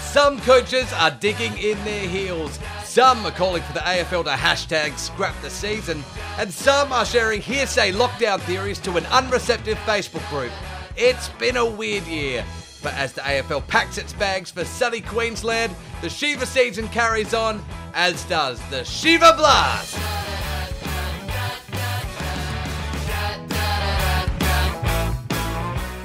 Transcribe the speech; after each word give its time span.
Some 0.00 0.40
coaches 0.40 0.90
are 0.94 1.10
digging 1.10 1.56
in 1.58 1.76
their 1.84 2.08
heels. 2.08 2.58
Some 2.82 3.26
are 3.26 3.30
calling 3.30 3.62
for 3.62 3.74
the 3.74 3.80
AFL 3.80 4.24
to 4.24 4.30
hashtag 4.30 4.96
scrap 4.98 5.38
the 5.42 5.50
season. 5.50 6.02
And 6.38 6.50
some 6.50 6.92
are 6.94 7.04
sharing 7.04 7.42
hearsay 7.42 7.92
lockdown 7.92 8.40
theories 8.40 8.78
to 8.80 8.96
an 8.96 9.04
unreceptive 9.04 9.76
Facebook 9.84 10.26
group. 10.30 10.52
It's 10.96 11.28
been 11.38 11.58
a 11.58 11.66
weird 11.66 12.06
year. 12.06 12.42
But 12.82 12.94
as 12.94 13.12
the 13.12 13.20
AFL 13.20 13.66
packs 13.66 13.98
its 13.98 14.14
bags 14.14 14.50
for 14.50 14.64
sunny 14.64 15.02
Queensland, 15.02 15.74
the 16.00 16.08
Shiva 16.08 16.46
season 16.46 16.88
carries 16.88 17.34
on, 17.34 17.62
as 17.92 18.24
does 18.24 18.66
the 18.70 18.82
Shiva 18.82 19.34
Blast. 19.36 19.94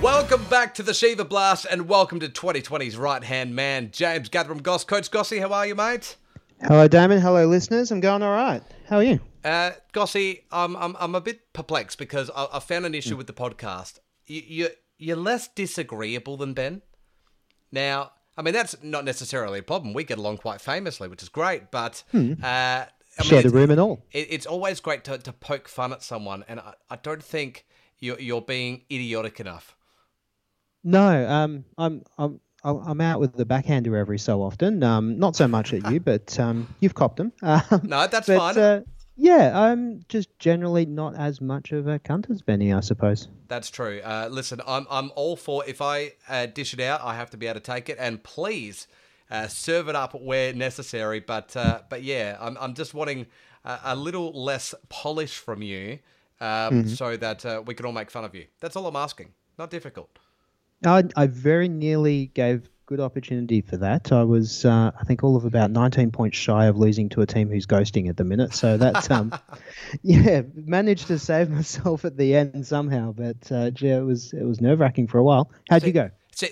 Welcome 0.04 0.43
back 0.49 0.73
to 0.75 0.83
the 0.83 0.93
Shiva 0.93 1.23
Blast 1.23 1.65
and 1.71 1.87
welcome 1.87 2.19
to 2.19 2.28
2020's 2.28 2.97
right 2.97 3.23
hand 3.23 3.55
man, 3.55 3.89
James 3.93 4.28
Gathram 4.28 4.61
Goss. 4.61 4.83
Coach 4.83 5.09
Gossy, 5.09 5.39
how 5.39 5.54
are 5.54 5.65
you, 5.65 5.75
mate? 5.75 6.18
Hello, 6.61 6.89
Damon. 6.89 7.21
Hello, 7.21 7.45
listeners. 7.47 7.89
I'm 7.89 8.01
going 8.01 8.21
all 8.21 8.33
right. 8.33 8.61
How 8.89 8.97
are 8.97 9.04
you? 9.04 9.21
Uh, 9.45 9.71
Gossy, 9.93 10.43
I'm, 10.51 10.75
I'm, 10.75 10.97
I'm 11.00 11.15
a 11.15 11.21
bit 11.21 11.54
perplexed 11.54 11.97
because 11.97 12.29
I, 12.36 12.47
I 12.51 12.59
found 12.59 12.86
an 12.86 12.93
issue 12.93 13.15
with 13.15 13.28
the 13.28 13.33
podcast. 13.33 14.00
You, 14.25 14.42
you, 14.45 14.68
you're 14.97 15.15
less 15.15 15.47
disagreeable 15.47 16.36
than 16.36 16.54
Ben. 16.54 16.81
Now, 17.71 18.11
I 18.37 18.42
mean, 18.42 18.54
that's 18.54 18.75
not 18.83 19.06
necessarily 19.06 19.59
a 19.59 19.64
problem. 19.64 19.93
We 19.93 20.04
get 20.04 20.17
along 20.17 20.39
quite 20.39 20.59
famously, 20.59 21.07
which 21.07 21.23
is 21.23 21.29
great, 21.29 21.71
but. 21.71 22.04
Uh, 22.14 22.17
I 22.17 22.87
mean, 23.21 23.29
Share 23.29 23.43
the 23.43 23.51
room 23.51 23.71
and 23.71 23.79
all. 23.79 24.04
it, 24.11 24.28
it's 24.29 24.45
always 24.45 24.81
great 24.81 25.06
to, 25.06 25.17
to 25.17 25.31
poke 25.31 25.70
fun 25.70 25.93
at 25.93 26.04
someone, 26.04 26.43
and 26.50 26.59
I, 26.59 26.73
I 26.89 26.97
don't 26.97 27.23
think 27.23 27.65
you're, 28.00 28.20
you're 28.20 28.42
being 28.42 28.81
idiotic 28.92 29.39
enough. 29.39 29.78
No, 30.83 31.28
um, 31.29 31.65
I'm 31.78 32.03
I'm 32.17 32.39
I'm 32.64 33.02
out 33.02 33.20
with 33.20 33.34
the 33.34 33.45
backhander 33.45 33.98
every 33.98 34.20
so 34.20 34.42
often. 34.42 34.84
Um, 34.84 35.20
not 35.20 35.36
so 35.36 35.48
much 35.48 35.73
at 35.73 35.92
you, 35.92 36.00
but 36.12 36.39
um, 36.39 36.73
you've 36.80 36.95
copped 36.95 37.17
them. 37.17 37.31
Um, 37.42 37.81
No, 37.84 38.08
that's 38.08 38.28
but, 38.28 38.38
fine. 38.38 38.58
Uh, 38.58 38.81
yeah, 39.16 39.52
I'm 39.58 40.04
just 40.09 40.28
generally 40.39 40.86
not 40.86 41.16
as 41.16 41.39
much 41.39 41.72
of 41.72 41.88
a 41.88 42.00
cunt 42.00 42.31
as 42.31 42.42
Benny, 42.42 42.73
I 42.73 42.80
suppose. 42.80 43.28
That's 43.48 43.70
true. 43.70 44.02
Uh, 44.04 44.28
listen, 44.31 44.59
I'm 44.66 44.88
I'm 44.89 45.11
all 45.16 45.36
for 45.36 45.64
if 45.67 45.81
I 45.81 46.14
uh, 46.28 46.48
dish 46.48 46.73
it 46.73 46.80
out, 46.80 47.02
I 47.04 47.16
have 47.16 47.30
to 47.31 47.38
be 47.38 47.48
able 47.48 47.59
to 47.59 47.66
take 47.66 47.89
it, 47.89 47.98
and 48.00 48.23
please 48.23 48.88
uh, 49.30 49.48
serve 49.48 49.88
it 49.88 49.95
up 49.95 50.20
where 50.20 50.54
necessary. 50.54 51.20
But 51.20 51.56
uh, 51.56 51.81
but 51.89 52.02
yeah, 52.02 52.38
I'm 52.39 52.58
I'm 52.59 52.73
just 52.73 52.94
wanting 52.94 53.28
a, 53.64 53.80
a 53.84 53.95
little 53.95 54.31
less 54.31 54.73
polish 54.89 55.38
from 55.38 55.61
you, 55.61 56.00
um, 56.42 56.88
so 56.88 57.16
that 57.16 57.45
uh, 57.45 57.61
we 57.64 57.76
can 57.76 57.86
all 57.86 57.92
make 57.92 58.09
fun 58.09 58.26
of 58.26 58.34
you. 58.34 58.45
That's 58.61 58.76
all 58.76 58.88
I'm 58.88 58.95
asking. 58.95 59.34
Not 59.59 59.70
difficult. 59.70 60.17
I, 60.86 61.03
I 61.16 61.28
very 61.28 61.70
nearly 61.70 62.28
gave 62.28 62.70
good 62.86 63.00
opportunity 63.00 63.62
for 63.62 63.78
that. 63.78 64.12
I 64.12 64.23
was, 64.23 64.66
uh, 64.66 64.92
I 65.00 65.03
think, 65.06 65.23
all 65.23 65.36
of 65.36 65.45
about 65.45 65.72
19 65.72 66.12
points 66.12 66.38
shy 66.38 66.66
of 66.66 66.78
losing 66.78 67.09
to 67.09 67.22
a 67.22 67.26
team 67.26 67.50
who's 67.50 67.66
ghosting 67.66 68.09
at 68.09 68.17
the 68.17 68.23
minute. 68.23 68.53
So 68.53 68.78
that, 68.78 69.09
um, 69.09 69.34
yeah, 70.04 70.42
managed 70.54 71.08
to 71.08 71.17
save 71.17 71.50
myself 71.50 72.06
at 72.06 72.17
the 72.17 72.36
end 72.36 72.66
somehow. 72.66 73.14
But 73.14 73.52
uh, 73.52 73.72
yeah, 73.80 73.98
it 73.98 74.04
was 74.04 74.34
it 74.34 74.44
was 74.44 74.61
nerve 74.61 74.80
wracking 74.80 75.08
for 75.08 75.17
a 75.17 75.23
while. 75.23 75.52
How'd 75.70 75.84
you 75.84 75.94
go? 75.94 76.09
So, 76.36 76.48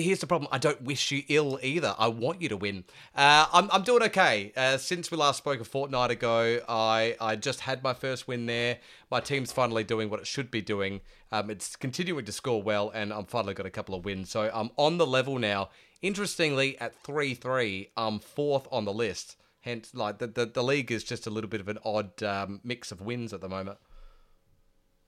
here's 0.00 0.18
the 0.18 0.26
problem. 0.26 0.48
I 0.50 0.58
don't 0.58 0.82
wish 0.82 1.12
you 1.12 1.22
ill 1.28 1.60
either. 1.62 1.94
I 1.98 2.08
want 2.08 2.42
you 2.42 2.48
to 2.48 2.56
win. 2.56 2.84
Uh, 3.14 3.46
I'm, 3.52 3.70
I'm 3.72 3.82
doing 3.82 4.02
okay. 4.04 4.52
Uh, 4.56 4.76
since 4.76 5.10
we 5.10 5.16
last 5.16 5.38
spoke 5.38 5.60
a 5.60 5.64
fortnight 5.64 6.10
ago, 6.10 6.60
I, 6.68 7.16
I 7.20 7.36
just 7.36 7.60
had 7.60 7.82
my 7.82 7.94
first 7.94 8.26
win 8.26 8.46
there. 8.46 8.78
My 9.10 9.20
team's 9.20 9.52
finally 9.52 9.84
doing 9.84 10.10
what 10.10 10.18
it 10.18 10.26
should 10.26 10.50
be 10.50 10.60
doing. 10.60 11.00
Um, 11.30 11.48
it's 11.48 11.76
continuing 11.76 12.24
to 12.24 12.32
score 12.32 12.62
well, 12.62 12.90
and 12.92 13.12
I'm 13.12 13.26
finally 13.26 13.54
got 13.54 13.66
a 13.66 13.70
couple 13.70 13.94
of 13.94 14.04
wins. 14.04 14.30
So 14.30 14.50
I'm 14.52 14.70
on 14.76 14.98
the 14.98 15.06
level 15.06 15.38
now. 15.38 15.70
Interestingly, 16.02 16.78
at 16.80 16.94
3 16.96 17.34
3, 17.34 17.90
I'm 17.96 18.18
fourth 18.18 18.66
on 18.70 18.84
the 18.84 18.92
list. 18.92 19.36
Hence, 19.60 19.94
like 19.94 20.18
the, 20.18 20.26
the, 20.26 20.44
the 20.44 20.62
league 20.62 20.92
is 20.92 21.04
just 21.04 21.26
a 21.26 21.30
little 21.30 21.48
bit 21.48 21.60
of 21.60 21.68
an 21.68 21.78
odd 21.84 22.22
um, 22.22 22.60
mix 22.62 22.92
of 22.92 23.00
wins 23.00 23.32
at 23.32 23.40
the 23.40 23.48
moment. 23.48 23.78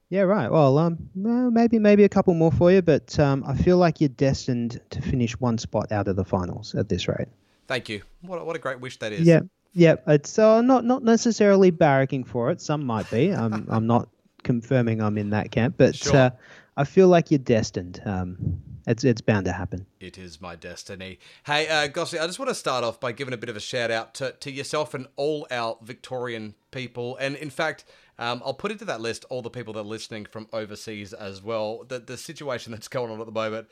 Yeah, 0.09 0.23
right. 0.23 0.51
Well, 0.51 0.79
um, 0.79 1.09
well, 1.17 1.51
maybe 1.51 1.79
maybe 1.81 2.05
a 2.05 2.09
couple 2.09 2.33
more 2.35 2.53
for 2.53 2.71
you, 2.71 2.81
but 2.83 3.19
um, 3.19 3.43
I 3.47 3.55
feel 3.57 3.77
like 3.77 4.01
you're 4.01 4.09
destined 4.09 4.81
to 4.91 5.03
finish 5.03 5.33
one 5.41 5.59
spot 5.59 5.91
out 5.91 6.07
of 6.07 6.15
the 6.17 6.25
finals 6.25 6.75
at 6.77 6.89
this 6.89 7.09
rate. 7.09 7.29
Thank 7.67 7.89
you. 7.89 8.03
What, 8.23 8.41
a- 8.41 8.45
what 8.45 8.55
a 8.55 8.61
great 8.61 8.81
wish 8.81 8.99
that 8.99 9.13
is. 9.13 9.27
Yeah, 9.27 9.41
yeah. 9.73 9.97
It's 10.07 10.39
uh, 10.39 10.63
not 10.63 10.85
not 10.85 11.03
necessarily 11.03 11.73
barracking 11.73 12.25
for 12.27 12.51
it. 12.53 12.61
Some 12.61 12.85
might 12.87 13.11
be. 13.11 13.31
I'm 13.33 13.67
I'm 13.71 13.87
not 13.89 14.09
confirming 14.45 15.03
I'm 15.03 15.19
in 15.19 15.31
that 15.31 15.51
camp, 15.51 15.75
but 15.77 15.97
Sure. 15.97 16.17
uh, 16.17 16.31
I 16.77 16.85
feel 16.85 17.09
like 17.09 17.33
you're 17.33 17.39
destined. 17.39 18.01
Um, 18.05 18.61
it's 18.87 19.03
it's 19.03 19.21
bound 19.21 19.47
to 19.47 19.53
happen. 19.53 19.85
It 19.99 20.17
is 20.19 20.41
my 20.41 20.55
destiny. 20.55 21.19
Hey, 21.45 21.67
uh, 21.67 21.89
Gossy, 21.89 22.21
I 22.21 22.27
just 22.29 22.39
want 22.39 22.51
to 22.51 22.55
start 22.55 22.85
off 22.85 23.01
by 23.01 23.11
giving 23.11 23.35
a 23.35 23.37
bit 23.37 23.49
of 23.49 23.57
a 23.57 23.61
shout 23.61 23.91
out 23.91 24.15
to, 24.15 24.31
to 24.39 24.53
yourself 24.53 24.95
and 24.95 25.09
all 25.17 25.49
our 25.51 25.77
Victorian 25.83 26.55
people. 26.71 27.17
And 27.17 27.35
in 27.35 27.51
fact, 27.51 27.85
um, 28.19 28.43
I'll 28.45 28.55
put 28.55 28.71
into 28.73 28.85
that 28.87 29.01
list 29.01 29.25
all 29.31 29.43
the 29.43 29.51
people 29.51 29.75
that 29.75 29.81
are 29.81 29.85
listening 29.85 30.25
from 30.27 30.49
overseas 30.53 31.13
as 31.13 31.43
well. 31.43 31.85
The, 31.89 31.99
the 31.99 32.17
situation 32.17 32.73
that's 32.73 32.89
going 32.89 33.11
on 33.11 33.21
at 33.21 33.27
the 33.27 33.33
moment 33.33 33.69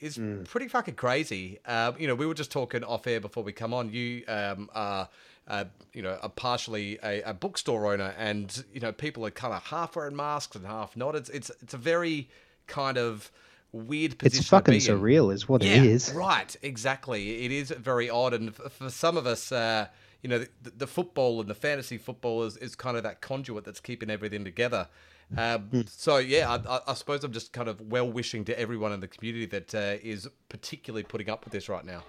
is 0.00 0.18
pretty 0.44 0.66
fucking 0.68 0.94
crazy. 0.94 1.58
Um, 1.64 1.94
you 1.98 2.08
know, 2.08 2.14
we 2.16 2.26
were 2.26 2.34
just 2.34 2.50
talking 2.50 2.82
off 2.82 3.06
air 3.06 3.20
before 3.20 3.44
we 3.44 3.52
come 3.52 3.72
on. 3.72 3.90
You 3.90 4.24
um, 4.26 4.68
are, 4.74 5.08
uh, 5.46 5.64
you 5.92 6.02
know, 6.02 6.18
are 6.22 6.28
partially 6.28 6.98
a, 7.04 7.22
a 7.22 7.34
bookstore 7.34 7.92
owner, 7.92 8.12
and 8.18 8.64
you 8.72 8.80
know, 8.80 8.90
people 8.90 9.24
are 9.26 9.30
kind 9.30 9.54
of 9.54 9.62
half 9.62 9.94
wearing 9.94 10.16
masks 10.16 10.56
and 10.56 10.66
half 10.66 10.96
not. 10.96 11.14
It's 11.14 11.28
it's 11.30 11.50
it's 11.62 11.74
a 11.74 11.78
very 11.78 12.28
kind 12.66 12.98
of 12.98 13.30
weird 13.70 14.18
position. 14.18 14.38
It's 14.40 14.46
to 14.48 14.50
fucking 14.50 14.72
be 14.72 14.76
in. 14.78 14.82
surreal, 15.00 15.32
is 15.32 15.48
what 15.48 15.62
Yeah, 15.62 15.76
it 15.76 15.84
is. 15.84 16.12
right. 16.12 16.54
Exactly. 16.62 17.44
It 17.44 17.52
is 17.52 17.70
very 17.70 18.10
odd, 18.10 18.34
and 18.34 18.48
f- 18.48 18.72
for 18.72 18.90
some 18.90 19.16
of 19.16 19.26
us, 19.26 19.52
uh, 19.52 19.86
you 20.22 20.28
know, 20.30 20.38
the, 20.38 20.70
the 20.70 20.86
football 20.86 21.40
and 21.40 21.50
the 21.50 21.54
fantasy 21.54 21.98
football 21.98 22.44
is, 22.44 22.56
is 22.56 22.74
kind 22.74 22.96
of 22.96 23.02
that 23.02 23.20
conduit 23.20 23.64
that's 23.64 23.80
keeping 23.80 24.08
everything 24.08 24.44
together. 24.44 24.88
Um, 25.36 25.62
Hmm. 25.70 25.80
So 25.86 26.18
yeah, 26.18 26.50
I, 26.50 26.76
I, 26.76 26.80
I 26.88 26.94
suppose 26.94 27.24
I'm 27.24 27.32
just 27.32 27.52
kind 27.52 27.68
of 27.68 27.80
well 27.80 28.10
wishing 28.10 28.44
to 28.46 28.58
everyone 28.58 28.92
in 28.92 29.00
the 29.00 29.08
community 29.08 29.46
that 29.46 29.74
uh, 29.74 29.96
is 30.02 30.28
particularly 30.48 31.02
putting 31.02 31.30
up 31.30 31.44
with 31.44 31.52
this 31.52 31.68
right 31.68 31.84
now. 31.84 32.02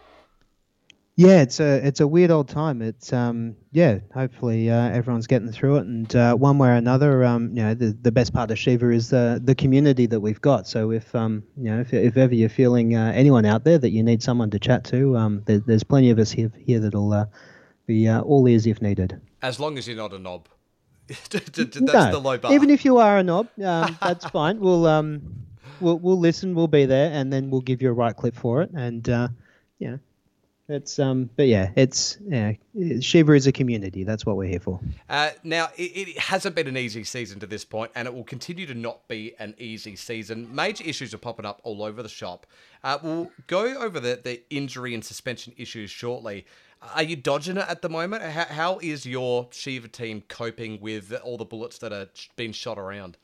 Yeah, 1.16 1.42
it's 1.42 1.60
a 1.60 1.86
it's 1.86 2.00
a 2.00 2.08
weird 2.08 2.32
old 2.32 2.50
time. 2.50 2.82
It's 2.82 3.14
um 3.14 3.56
yeah. 3.72 4.00
Hopefully 4.16 4.72
uh, 4.72 4.90
everyone's 4.90 5.28
getting 5.28 5.52
through 5.52 5.78
it, 5.78 5.86
and 5.86 6.16
uh, 6.16 6.36
one 6.36 6.58
way 6.58 6.70
or 6.70 6.74
another, 6.74 7.24
um 7.24 7.50
you 7.56 7.62
know 7.62 7.76
the, 7.76 7.96
the 8.02 8.12
best 8.12 8.34
part 8.34 8.50
of 8.50 8.58
Shiva 8.58 8.90
is 8.90 9.12
the 9.12 9.40
the 9.44 9.54
community 9.54 10.08
that 10.08 10.20
we've 10.20 10.42
got. 10.42 10.68
So 10.68 10.92
if 10.92 11.14
um 11.14 11.44
you 11.56 11.70
know 11.70 11.82
if, 11.82 11.94
if 11.94 12.18
ever 12.18 12.34
you're 12.34 12.50
feeling 12.50 12.96
uh, 12.96 13.12
anyone 13.16 13.46
out 13.46 13.64
there 13.64 13.78
that 13.78 13.92
you 13.92 14.02
need 14.02 14.24
someone 14.24 14.50
to 14.50 14.60
chat 14.60 14.86
to, 14.86 15.16
um 15.16 15.44
there, 15.46 15.60
there's 15.60 15.84
plenty 15.84 16.10
of 16.10 16.18
us 16.18 16.32
here 16.32 16.52
here 16.58 16.80
that'll 16.80 17.14
uh, 17.14 17.26
be 17.86 18.08
uh, 18.08 18.22
all 18.22 18.48
ears 18.48 18.66
if 18.66 18.82
needed. 18.82 19.20
As 19.42 19.60
long 19.60 19.78
as 19.78 19.88
you're 19.88 19.98
not 19.98 20.14
a 20.14 20.20
knob. 20.20 20.48
that's 21.08 21.80
no, 21.82 22.12
the 22.12 22.20
low 22.20 22.38
bar. 22.38 22.54
even 22.54 22.70
if 22.70 22.86
you 22.86 22.98
are 22.98 23.18
a 23.18 23.24
knob, 23.24 23.50
um, 23.64 23.98
that's 24.02 24.26
fine. 24.28 24.60
We'll 24.60 24.88
um 24.88 25.22
we'll 25.82 26.00
we'll 26.00 26.20
listen. 26.20 26.56
We'll 26.56 26.68
be 26.68 26.86
there, 26.86 27.12
and 27.12 27.32
then 27.32 27.50
we'll 27.50 27.62
give 27.62 27.82
you 27.82 27.90
a 27.90 27.94
right 27.94 28.16
clip 28.16 28.36
for 28.36 28.62
it. 28.62 28.72
And 28.74 29.08
uh, 29.10 29.28
yeah, 29.80 29.98
it's 30.70 30.98
um 30.98 31.30
but 31.36 31.48
yeah, 31.48 31.72
it's 31.76 32.18
yeah. 32.26 32.54
Shiva 33.02 33.34
is 33.34 33.48
a 33.48 33.52
community. 33.52 34.04
That's 34.04 34.26
what 34.26 34.38
we're 34.38 34.50
here 34.50 34.60
for. 34.60 34.80
Uh, 35.10 35.32
now, 35.44 35.70
it, 35.78 36.08
it 36.08 36.18
hasn't 36.18 36.56
been 36.56 36.68
an 36.68 36.78
easy 36.78 37.04
season 37.04 37.40
to 37.42 37.48
this 37.48 37.66
point, 37.66 37.92
and 37.96 38.08
it 38.08 38.14
will 38.14 38.24
continue 38.24 38.66
to 38.66 38.74
not 38.74 39.08
be 39.08 39.34
an 39.40 39.56
easy 39.58 39.96
season. 39.96 40.54
Major 40.54 40.84
issues 40.86 41.14
are 41.14 41.18
popping 41.18 41.46
up 41.46 41.60
all 41.64 41.84
over 41.84 42.02
the 42.02 42.10
shop. 42.10 42.48
Uh, 42.84 42.98
we'll 43.04 43.32
go 43.48 43.78
over 43.78 44.00
the, 44.00 44.20
the 44.24 44.42
injury 44.50 44.94
and 44.94 45.04
suspension 45.04 45.54
issues 45.58 45.92
shortly. 45.92 46.46
Are 46.96 47.04
you 47.04 47.16
dodging 47.16 47.58
it 47.58 47.66
at 47.68 47.82
the 47.82 47.90
moment? 47.90 48.24
How, 48.24 48.46
how 48.46 48.80
is 48.80 49.06
your 49.06 49.48
Shiva 49.52 49.88
team 49.88 50.24
coping 50.28 50.82
with 50.82 51.14
all 51.24 51.38
the 51.38 51.46
bullets 51.46 51.78
that 51.80 51.94
are 51.94 52.08
being 52.36 52.52
shot 52.52 52.78
around? 52.78 53.18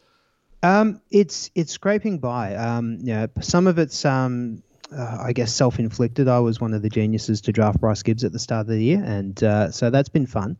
Um, 0.61 1.01
it's 1.09 1.51
it's 1.55 1.71
scraping 1.71 2.19
by. 2.19 2.55
Um, 2.55 2.99
yeah, 3.01 3.27
some 3.41 3.67
of 3.67 3.79
it's 3.79 4.03
um, 4.03 4.61
uh, 4.95 5.17
I 5.21 5.33
guess 5.33 5.53
self-inflicted. 5.53 6.27
I 6.27 6.39
was 6.39 6.59
one 6.59 6.73
of 6.73 6.81
the 6.81 6.89
geniuses 6.89 7.41
to 7.41 7.51
draft 7.51 7.79
Bryce 7.79 8.03
Gibbs 8.03 8.23
at 8.23 8.31
the 8.31 8.39
start 8.39 8.61
of 8.61 8.67
the 8.67 8.83
year, 8.83 9.03
and 9.03 9.41
uh, 9.43 9.71
so 9.71 9.89
that's 9.89 10.09
been 10.09 10.25
fun. 10.25 10.57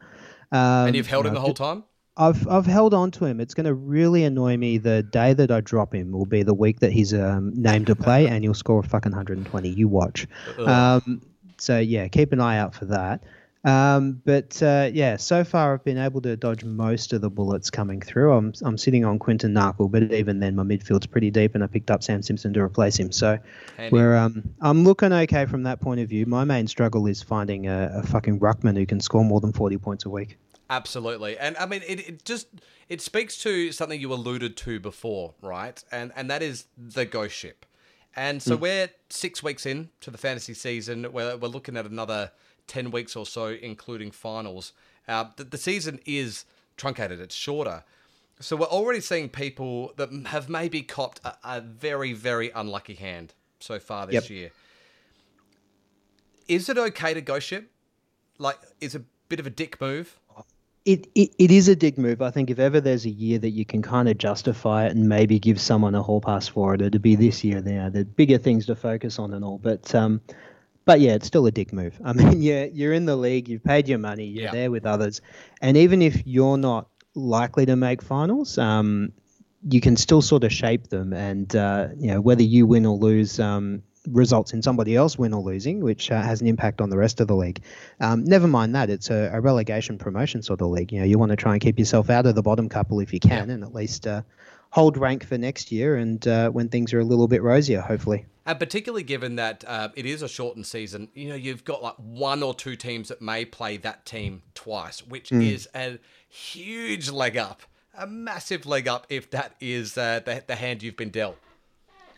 Um, 0.52 0.88
And 0.88 0.96
you've 0.96 1.08
held 1.08 1.26
him 1.26 1.34
the 1.34 1.40
whole 1.40 1.54
time? 1.54 1.84
I've 2.18 2.48
I've 2.50 2.66
held 2.66 2.94
on 2.94 3.12
to 3.12 3.26
him. 3.26 3.40
It's 3.40 3.54
going 3.54 3.66
to 3.66 3.74
really 3.74 4.26
annoy 4.26 4.58
me. 4.58 4.78
The 4.78 5.04
day 5.04 5.34
that 5.34 5.52
I 5.52 5.62
drop 5.62 5.96
him 5.96 6.12
will 6.12 6.26
be 6.26 6.44
the 6.44 6.54
week 6.54 6.82
that 6.82 6.92
he's 6.92 7.14
um, 7.14 7.54
named 7.56 7.88
to 7.88 7.96
play, 7.96 8.28
and 8.30 8.44
he'll 8.44 8.54
score 8.54 8.80
a 8.80 8.84
fucking 8.84 9.12
120. 9.12 9.70
You 9.70 9.88
watch. 9.88 10.28
Um, 10.58 11.22
so 11.58 11.80
yeah, 11.80 12.08
keep 12.08 12.34
an 12.34 12.42
eye 12.42 12.58
out 12.58 12.76
for 12.76 12.86
that. 12.86 13.24
Um, 13.66 14.22
but 14.24 14.62
uh, 14.64 14.90
yeah, 14.94 15.18
so 15.18 15.44
far 15.44 15.74
I've 15.74 15.84
been 15.84 15.98
able 15.98 16.22
to 16.22 16.38
dodge 16.38 16.64
most 16.64 17.12
of 17.12 17.22
the 17.22 17.30
bullets 17.30 17.70
coming 17.70 18.00
through. 18.00 18.34
I'm 18.34 18.54
I'm 18.62 18.78
sitting 18.78 19.04
on 19.04 19.20
Quinton 19.20 19.54
Narkle, 19.54 19.92
but 19.92 20.04
even 20.14 20.40
then 20.40 20.56
my 20.56 20.64
midfield's 20.64 21.08
pretty 21.08 21.30
deep, 21.30 21.56
and 21.56 21.64
I 21.64 21.68
picked 21.68 21.92
up 21.92 22.02
Sam 22.02 22.22
Simpson 22.22 22.54
to 22.54 22.62
replace 22.62 22.98
him. 22.98 23.12
So 23.12 23.38
Handy. 23.76 23.94
we're 23.94 24.16
um 24.16 24.44
I'm 24.62 24.84
looking 24.86 25.12
okay 25.12 25.46
from 25.46 25.64
that 25.64 25.82
point 25.82 26.00
of 26.00 26.08
view. 26.08 26.26
My 26.26 26.46
main 26.46 26.68
struggle 26.68 27.06
is 27.08 27.22
finding 27.22 27.68
a, 27.68 27.92
a 27.96 28.04
fucking 28.04 28.40
ruckman 28.40 28.78
who 28.78 28.86
can 28.86 29.02
score 29.02 29.26
more 29.26 29.42
than 29.42 29.52
40 29.52 29.78
points 29.78 30.06
a 30.06 30.10
week. 30.10 30.38
Absolutely, 30.70 31.38
and 31.38 31.58
I 31.58 31.66
mean 31.66 31.82
it, 31.86 32.00
it 32.08 32.26
just 32.26 32.48
it 32.88 33.02
speaks 33.02 33.38
to 33.44 33.74
something 33.74 34.00
you 34.00 34.14
alluded 34.14 34.56
to 34.58 34.80
before, 34.80 35.34
right? 35.42 35.84
And 35.92 36.14
and 36.16 36.30
that 36.30 36.42
is 36.42 36.68
the 36.78 37.06
ghost 37.06 37.36
ship. 37.36 37.66
And 38.16 38.42
so 38.42 38.56
we're 38.56 38.90
six 39.10 39.42
weeks 39.44 39.66
in 39.66 39.90
to 40.02 40.12
the 40.12 40.18
fantasy 40.18 40.54
season. 40.54 41.08
We're, 41.12 41.38
we're 41.38 41.48
looking 41.48 41.78
at 41.78 41.86
another 41.86 42.32
10 42.68 42.92
weeks 42.92 43.16
or 43.16 43.26
so, 43.26 43.48
including 43.48 44.12
finals. 44.12 44.74
Uh, 45.08 45.26
the, 45.38 45.44
the 45.44 45.58
season 45.58 46.00
is 46.06 46.46
truncated, 46.76 47.20
it's 47.20 47.36
shorter. 47.36 47.84
So 48.40 48.56
we're 48.56 48.66
already 48.68 49.02
seeing 49.02 49.30
people 49.30 49.94
that 49.98 50.10
have 50.28 50.50
maybe 50.50 50.82
copped 50.82 51.20
a, 51.26 51.36
a 51.44 51.62
very, 51.62 52.14
very 52.14 52.50
unlucky 52.52 52.96
hand 52.96 53.34
so 53.60 53.80
far 53.80 54.06
this 54.08 54.14
Yep. 54.14 54.30
year. 54.30 54.52
Is 56.48 56.68
it 56.70 56.78
okay 56.78 57.14
to 57.14 57.22
go 57.22 57.40
ship? 57.40 57.70
Like, 58.38 58.58
is 58.82 58.96
a 58.96 59.04
bit 59.28 59.40
of 59.40 59.46
a 59.46 59.50
dick 59.52 59.80
move? 59.80 60.18
It, 60.86 61.08
it 61.14 61.32
it 61.38 61.52
is 61.52 61.68
a 61.68 61.76
dig 61.76 61.98
move. 61.98 62.22
I 62.22 62.32
think 62.32 62.50
if 62.50 62.58
ever 62.58 62.80
there's 62.80 63.06
a 63.06 63.10
year 63.10 63.38
that 63.40 63.50
you 63.50 63.66
can 63.66 63.82
kind 63.82 64.08
of 64.08 64.18
justify 64.18 64.86
it 64.86 64.96
and 64.96 65.08
maybe 65.10 65.38
give 65.38 65.60
someone 65.60 65.94
a 65.94 66.02
hall 66.02 66.22
pass 66.22 66.48
for 66.48 66.74
it, 66.74 66.82
it'd 66.82 67.02
be 67.02 67.16
this 67.16 67.44
year. 67.44 67.62
There, 67.62 67.90
the 67.90 68.06
bigger 68.06 68.38
things 68.38 68.66
to 68.68 68.76
focus 68.76 69.20
on 69.20 69.34
and 69.34 69.44
all. 69.44 69.58
But 69.58 69.94
um, 69.94 70.22
but 70.86 71.02
yeah, 71.02 71.12
it's 71.16 71.28
still 71.28 71.46
a 71.46 71.52
dick 71.52 71.74
move. 71.74 72.00
I 72.06 72.14
mean, 72.14 72.42
yeah, 72.42 72.64
you're 72.72 72.94
in 72.94 73.06
the 73.06 73.16
league, 73.18 73.50
you've 73.50 73.64
paid 73.64 73.88
your 73.88 74.00
money, 74.00 74.26
you're 74.26 74.46
Yeah. 74.46 74.52
there 74.52 74.72
with 74.72 74.86
others, 74.86 75.22
and 75.62 75.76
even 75.78 76.02
if 76.02 76.26
you're 76.26 76.58
not 76.58 76.88
likely 77.14 77.66
to 77.66 77.76
make 77.76 78.02
finals, 78.02 78.58
um, 78.58 79.12
you 79.70 79.82
can 79.82 79.98
still 79.98 80.22
sort 80.22 80.46
of 80.46 80.54
shape 80.54 80.88
them, 80.88 81.12
and 81.14 81.54
uh, 81.56 81.90
you 81.98 82.08
know 82.08 82.22
whether 82.22 82.44
you 82.44 82.66
win 82.66 82.86
or 82.86 82.96
lose. 82.98 83.40
Um, 83.40 83.84
results 84.08 84.54
in 84.54 84.62
somebody 84.62 84.96
else 84.96 85.18
win 85.18 85.34
or 85.34 85.42
losing, 85.42 85.82
which 85.82 86.12
uh, 86.12 86.22
has 86.22 86.42
an 86.42 86.48
impact 86.48 86.82
on 86.82 86.90
the 86.90 86.98
rest 86.98 87.20
of 87.20 87.28
the 87.28 87.36
league. 87.36 87.62
Um, 88.00 88.24
never 88.24 88.48
mind 88.48 88.76
that; 88.76 88.90
it's 88.90 89.10
a, 89.10 89.30
a 89.34 89.42
relegation 89.42 89.98
promotion 89.98 90.42
sort 90.42 90.62
of 90.62 90.70
league. 90.70 90.92
You 90.92 91.00
know, 91.00 91.06
you 91.06 91.18
want 91.18 91.32
to 91.32 91.36
try 91.36 91.54
and 91.54 91.62
keep 91.62 91.80
yourself 91.80 92.10
out 92.10 92.26
of 92.26 92.36
the 92.36 92.42
bottom 92.42 92.70
couple 92.70 93.00
if 93.00 93.14
you 93.14 93.20
can, 93.20 93.50
and 93.50 93.64
at 93.64 93.74
least 93.74 94.08
uh, 94.08 94.22
hold 94.72 94.98
rank 94.98 95.26
for 95.26 95.38
next 95.38 95.72
year. 95.72 95.96
And 95.96 96.26
uh, 96.28 96.50
when 96.50 96.70
things 96.70 96.94
are 96.94 97.00
a 97.00 97.06
little 97.06 97.28
bit 97.28 97.42
rosier, 97.42 97.82
hopefully. 97.82 98.26
And 98.46 98.58
particularly 98.58 99.04
given 99.04 99.36
that 99.36 99.64
uh, 99.68 99.90
it 99.96 100.08
is 100.08 100.24
a 100.24 100.28
shortened 100.28 100.66
season, 100.66 101.10
you 101.14 101.30
know, 101.30 101.36
you've 101.36 101.64
got 101.64 101.84
like 101.84 101.96
one 101.98 102.42
or 102.42 102.56
two 102.56 102.76
teams 102.76 103.10
that 103.10 103.22
may 103.22 103.46
play 103.46 103.78
that 103.78 104.06
team 104.06 104.42
twice, 104.56 105.06
which 105.06 105.32
is 105.32 105.68
a 105.76 106.00
huge 106.28 107.12
leg 107.12 107.38
up, 107.38 107.62
a 107.96 108.08
massive 108.08 108.66
leg 108.66 108.88
up 108.88 109.06
if 109.10 109.30
that 109.30 109.56
is 109.60 109.96
uh, 110.00 110.22
the, 110.26 110.44
the 110.48 110.56
hand 110.56 110.82
you've 110.82 110.98
been 110.98 111.12
dealt. 111.12 111.38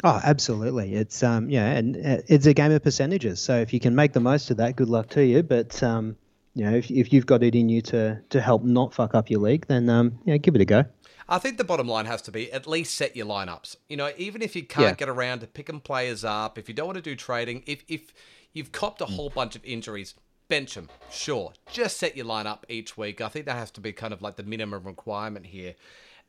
Oh, 0.03 0.19
absolutely. 0.23 0.95
It's 0.95 1.21
um 1.23 1.49
yeah, 1.49 1.71
and 1.71 1.95
uh, 1.95 2.17
it's 2.27 2.45
a 2.45 2.53
game 2.53 2.71
of 2.71 2.83
percentages. 2.83 3.39
So 3.41 3.57
if 3.59 3.73
you 3.73 3.79
can 3.79 3.95
make 3.95 4.13
the 4.13 4.19
most 4.19 4.49
of 4.51 4.57
that, 4.57 4.75
good 4.75 4.89
luck 4.89 5.09
to 5.09 5.23
you. 5.23 5.43
But 5.43 5.81
um, 5.83 6.15
you 6.55 6.65
know, 6.65 6.75
if 6.75 6.89
if 6.89 7.13
you've 7.13 7.25
got 7.25 7.43
it 7.43 7.55
in 7.55 7.69
you 7.69 7.81
to 7.83 8.19
to 8.29 8.41
help 8.41 8.63
not 8.63 8.93
fuck 8.93 9.13
up 9.13 9.29
your 9.29 9.39
league, 9.41 9.67
then 9.67 9.89
um, 9.89 10.17
yeah, 10.25 10.37
give 10.37 10.55
it 10.55 10.61
a 10.61 10.65
go. 10.65 10.85
I 11.29 11.37
think 11.37 11.57
the 11.57 11.63
bottom 11.63 11.87
line 11.87 12.07
has 12.07 12.21
to 12.23 12.31
be 12.31 12.51
at 12.51 12.67
least 12.67 12.95
set 12.95 13.15
your 13.15 13.25
lineups. 13.25 13.77
You 13.87 13.95
know, 13.97 14.11
even 14.17 14.41
if 14.41 14.55
you 14.55 14.63
can't 14.63 14.83
Yeah. 14.87 14.93
get 14.95 15.09
around 15.09 15.39
to 15.39 15.47
picking 15.47 15.79
players 15.79 16.25
up, 16.25 16.57
if 16.57 16.67
you 16.67 16.73
don't 16.75 16.87
want 16.87 16.97
to 16.97 17.01
do 17.01 17.15
trading, 17.15 17.63
if 17.67 17.83
if 17.87 18.13
you've 18.53 18.71
copped 18.71 19.01
a 19.01 19.05
whole 19.05 19.29
bunch 19.29 19.55
of 19.55 19.63
injuries, 19.63 20.15
bench 20.49 20.73
them. 20.73 20.89
Sure, 21.09 21.53
just 21.71 21.97
set 21.97 22.17
your 22.17 22.25
lineup 22.25 22.63
each 22.67 22.97
week. 22.97 23.21
I 23.21 23.29
think 23.29 23.45
that 23.45 23.55
has 23.55 23.71
to 23.71 23.81
be 23.81 23.93
kind 23.93 24.11
of 24.13 24.21
like 24.21 24.35
the 24.35 24.43
minimum 24.43 24.83
requirement 24.83 25.45
here. 25.45 25.75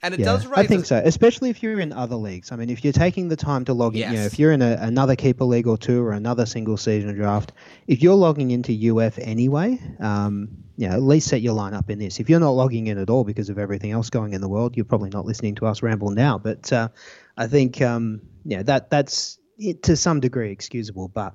And 0.03 0.15
it 0.15 0.21
Yeah, 0.21 0.27
does 0.27 0.47
raise. 0.47 0.59
I 0.59 0.67
think 0.67 0.83
a- 0.83 0.87
so, 0.87 1.03
especially 1.05 1.51
if 1.51 1.63
you're 1.63 1.79
in 1.79 1.93
other 1.93 2.17
leagues. 2.17 2.51
I 2.51 2.57
mean, 2.57 2.71
if 2.71 2.83
you're 2.83 2.93
taking 2.93 3.29
the 3.29 3.37
time 3.37 3.65
to 3.67 3.73
log 3.73 3.95
in, 3.95 4.01
you 4.11 4.19
know, 4.19 4.25
if 4.25 4.39
you're 4.39 4.51
in 4.51 4.61
a, 4.61 4.77
another 4.81 5.15
keeper 5.15 5.45
league 5.45 5.69
or 5.69 5.79
two 5.79 6.03
or 6.05 6.13
another 6.13 6.45
single 6.45 6.77
season 6.77 7.15
draft, 7.15 7.53
if 7.87 8.03
you're 8.03 8.17
logging 8.17 8.51
into 8.51 8.73
UF 8.73 9.19
anyway, 9.19 9.79
um, 10.01 10.49
you 10.77 10.89
know, 10.89 10.95
at 10.95 11.03
least 11.03 11.29
set 11.29 11.41
your 11.41 11.55
lineup 11.55 11.89
in 11.89 12.01
this. 12.01 12.19
If 12.19 12.29
you're 12.29 12.41
not 12.41 12.51
logging 12.51 12.89
in 12.89 12.99
at 12.99 13.11
all 13.11 13.23
because 13.23 13.49
of 13.49 13.59
everything 13.59 13.93
else 13.93 14.11
going 14.11 14.33
in 14.33 14.41
the 14.41 14.49
world, 14.49 14.77
you're 14.77 14.85
probably 14.85 15.11
not 15.11 15.25
listening 15.25 15.55
to 15.57 15.67
us 15.67 15.83
ramble 15.83 16.11
now. 16.11 16.37
But 16.39 16.73
uh, 16.73 16.89
I 17.37 17.47
think, 17.47 17.81
um, 17.81 18.23
yeah, 18.45 18.65
that 18.65 18.91
that's 18.91 19.39
it, 19.59 19.85
to 19.85 19.97
some 19.97 20.19
degree 20.19 20.51
excusable. 20.51 21.07
But 21.07 21.35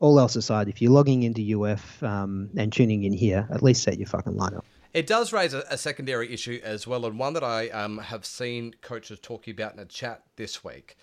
all 0.00 0.20
else 0.20 0.36
aside, 0.36 0.68
if 0.68 0.82
you're 0.82 0.92
logging 0.92 1.22
into 1.22 1.62
UF 1.62 2.02
um, 2.02 2.50
and 2.58 2.70
tuning 2.70 3.04
in 3.04 3.14
here, 3.14 3.48
at 3.50 3.62
least 3.62 3.84
set 3.84 3.98
your 3.98 4.08
fucking 4.08 4.34
lineup. 4.34 4.64
It 4.92 5.06
does 5.06 5.32
raise 5.32 5.54
a, 5.54 5.64
a 5.70 5.78
secondary 5.78 6.32
issue 6.32 6.60
as 6.62 6.86
well, 6.86 7.06
and 7.06 7.18
one 7.18 7.32
that 7.32 7.44
I 7.44 7.68
um, 7.70 7.98
have 7.98 8.24
seen 8.24 8.74
coaches 8.82 9.18
talking 9.20 9.52
about 9.52 9.72
in 9.74 9.78
a 9.78 9.84
chat 9.84 10.22
this 10.36 10.62
week. 10.62 10.96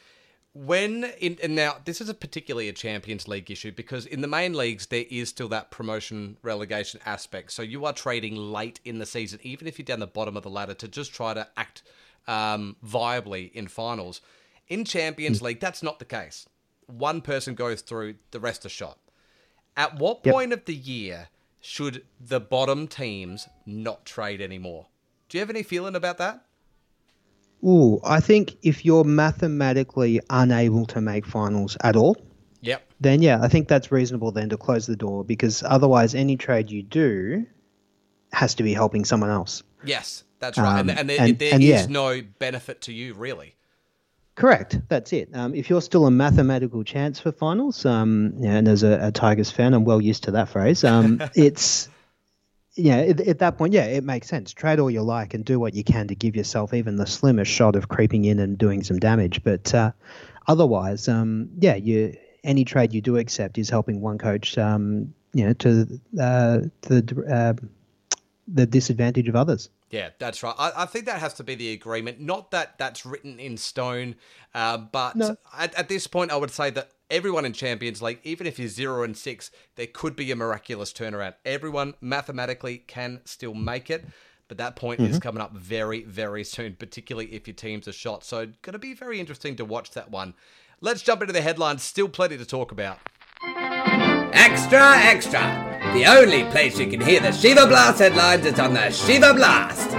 When 0.54 1.06
in 1.20 1.38
and 1.44 1.56
now 1.56 1.78
this 1.86 2.02
is 2.02 2.10
a 2.10 2.14
particularly 2.14 2.70
a 2.70 2.74
Champions 2.74 3.28
League 3.28 3.52
issue 3.52 3.72
because 3.72 4.08
in 4.08 4.22
the 4.22 4.28
main 4.28 4.54
leagues 4.54 4.88
there 4.88 5.06
is 5.10 5.30
still 5.30 5.48
that 5.50 5.70
promotion 5.70 6.38
relegation 6.42 7.00
aspect. 7.06 7.52
So 7.52 7.62
you 7.62 7.86
are 7.86 7.94
trading 7.94 8.36
late 8.36 8.80
in 8.84 8.98
the 8.98 9.06
season, 9.06 9.40
even 9.44 9.68
if 9.68 9.78
you're 9.78 9.86
down 9.86 10.00
the 10.00 10.08
bottom 10.08 10.36
of 10.36 10.44
the 10.44 10.50
ladder, 10.50 10.74
to 10.74 10.88
just 10.88 11.14
try 11.14 11.36
to 11.36 11.48
act 11.56 11.84
um, 12.28 12.76
viably 12.86 13.52
in 13.54 13.68
finals. 13.68 14.22
In 14.68 14.86
Champions 14.86 15.42
League, 15.42 15.60
that's 15.60 15.84
not 15.84 16.00
the 16.00 16.06
case. 16.06 16.48
One 16.88 17.22
person 17.22 17.54
goes 17.54 17.82
through, 17.82 18.16
the 18.32 18.40
rest 18.40 18.66
are 18.66 18.70
shot. 18.70 18.98
At 19.78 20.00
what 20.00 20.22
Yep. 20.24 20.34
point 20.34 20.54
of 20.54 20.66
the 20.66 20.76
year 20.76 21.30
should 21.60 22.04
the 22.20 22.40
bottom 22.40 22.88
teams 22.88 23.48
not 23.66 24.06
trade 24.06 24.42
anymore? 24.42 24.88
Do 25.28 25.38
you 25.38 25.42
have 25.42 25.50
any 25.50 25.64
feeling 25.64 25.96
about 25.96 26.18
that? 26.18 26.46
Ooh, 27.64 28.00
I 28.04 28.20
think 28.22 28.56
if 28.62 28.86
you're 28.86 29.04
mathematically 29.04 30.22
unable 30.30 30.86
to 30.88 31.02
make 31.02 31.26
finals 31.26 31.76
at 31.82 31.96
all, 31.96 32.16
Yep. 32.62 32.82
then 33.02 33.22
yeah, 33.22 33.40
I 33.42 33.48
think 33.50 33.68
that's 33.68 33.92
reasonable 33.92 34.32
then 34.32 34.50
to 34.50 34.58
close 34.58 34.86
the 34.86 34.96
door 34.96 35.24
because 35.26 35.62
otherwise 35.64 36.16
any 36.16 36.38
trade 36.38 36.72
you 36.72 36.84
do 36.84 37.46
has 38.32 38.56
to 38.56 38.64
be 38.64 38.74
helping 38.74 39.04
someone 39.06 39.30
else. 39.30 39.62
Yes, 39.84 40.24
that's 40.40 40.58
right. 40.58 40.80
and 40.80 40.90
Um, 40.92 40.98
and 40.98 41.10
there, 41.10 41.20
and- 41.22 41.40
there 41.40 41.54
and 41.54 41.64
is 41.64 41.70
yeah. 41.70 41.86
no 41.90 42.22
benefit 42.40 42.82
to 42.82 42.94
you, 42.94 43.14
really. 43.14 43.56
Correct. 44.40 44.80
That's 44.88 45.12
it. 45.12 45.30
Um, 45.34 45.54
if 45.54 45.70
you're 45.70 45.82
still 45.82 46.06
a 46.06 46.12
mathematical 46.12 46.86
chance 46.86 47.20
for 47.20 47.30
finals, 47.30 47.86
um, 47.86 48.32
yeah, 48.38 48.56
and 48.56 48.70
as 48.70 48.84
a, 48.84 49.08
a 49.08 49.12
Tigers 49.12 49.52
fan, 49.52 49.74
I'm 49.74 49.84
well 49.84 50.00
used 50.00 50.24
to 50.24 50.32
that 50.32 50.48
phrase. 50.48 50.86
Um, 50.86 51.22
it's 51.36 51.90
yeah, 52.76 53.00
at, 53.00 53.20
at 53.20 53.40
that 53.40 53.58
point, 53.58 53.74
yeah, 53.74 53.84
it 53.84 54.06
makes 54.06 54.30
sense. 54.30 54.54
Trade 54.54 54.80
all 54.80 54.90
you 54.90 55.02
like 55.02 55.34
and 55.34 55.44
do 55.44 55.60
what 55.60 55.74
you 55.74 55.84
can 55.84 56.08
to 56.08 56.16
give 56.16 56.38
yourself 56.38 56.74
even 56.74 56.96
the 56.96 57.06
slimmest 57.06 57.52
shot 57.52 57.76
of 57.76 57.90
creeping 57.90 58.24
in 58.24 58.40
and 58.40 58.58
doing 58.58 58.82
some 58.82 58.98
damage. 58.98 59.44
But 59.44 59.76
uh, 59.76 59.92
otherwise, 60.48 61.10
um, 61.10 61.50
yeah, 61.60 61.76
you 61.76 62.16
any 62.42 62.64
trade 62.64 62.94
you 62.94 63.02
do 63.02 63.18
accept 63.18 63.58
is 63.58 63.70
helping 63.70 64.00
one 64.00 64.18
coach, 64.18 64.58
um, 64.58 65.14
you 65.34 65.48
know, 65.48 65.54
to 65.54 66.00
uh, 66.18 66.60
the 66.84 67.26
uh, 67.30 67.66
the 68.48 68.66
disadvantage 68.66 69.28
of 69.28 69.36
others. 69.36 69.70
Yeah, 69.92 70.10
that's 70.20 70.44
right. 70.44 70.54
I, 70.58 70.84
I 70.84 70.86
think 70.86 71.06
that 71.06 71.20
has 71.20 71.34
to 71.36 71.44
be 71.44 71.56
the 71.56 71.72
agreement. 71.74 72.20
Not 72.20 72.52
that 72.52 72.78
that's 72.78 73.06
written 73.06 73.40
in 73.40 73.58
stone, 73.58 74.16
uh, 74.54 74.78
but 74.78 75.16
No. 75.16 75.36
at, 75.58 75.74
at 75.74 75.90
this 75.90 76.06
point, 76.06 76.32
I 76.32 76.36
would 76.36 76.52
say 76.52 76.70
that 76.70 76.92
everyone 77.10 77.44
in 77.44 77.54
Champions 77.54 78.00
League, 78.02 78.20
even 78.24 78.46
if 78.46 78.60
you're 78.60 78.68
zero 78.68 79.02
and 79.04 79.18
six, 79.18 79.50
there 79.76 79.88
could 79.88 80.16
be 80.16 80.30
a 80.32 80.36
miraculous 80.36 80.94
turnaround. 80.94 81.34
Everyone 81.44 81.96
mathematically 82.02 82.78
can 82.78 83.22
still 83.26 83.56
make 83.56 83.90
it, 83.90 84.06
but 84.48 84.58
that 84.60 84.76
point 84.76 85.00
is 85.00 85.18
coming 85.20 85.42
up 85.42 85.54
very, 85.54 86.04
very 86.04 86.44
soon, 86.44 86.76
particularly 86.76 87.34
if 87.34 87.48
your 87.48 87.56
teams 87.56 87.88
are 87.88 87.92
shot. 87.92 88.24
So, 88.24 88.46
going 88.62 88.74
to 88.74 88.80
be 88.80 88.94
very 88.94 89.20
interesting 89.20 89.56
to 89.56 89.66
watch 89.66 89.92
that 89.92 90.12
one. 90.12 90.36
Let's 90.82 91.02
jump 91.02 91.22
into 91.22 91.34
the 91.34 91.42
headlines. 91.42 91.82
Still 91.84 92.08
plenty 92.10 92.38
to 92.38 92.46
talk 92.46 92.72
about. 92.72 93.00
Extra, 94.34 94.98
extra! 94.98 95.69
The 95.94 96.06
only 96.06 96.44
place 96.46 96.78
you 96.80 96.88
can 96.88 97.02
hear 97.02 97.20
the 97.20 97.32
Shiva 97.32 97.66
Blast 97.66 97.98
headlines 97.98 98.46
is 98.46 98.60
on 98.60 98.76
the 98.76 98.92
Shiva 98.92 99.34
Blast! 99.34 99.90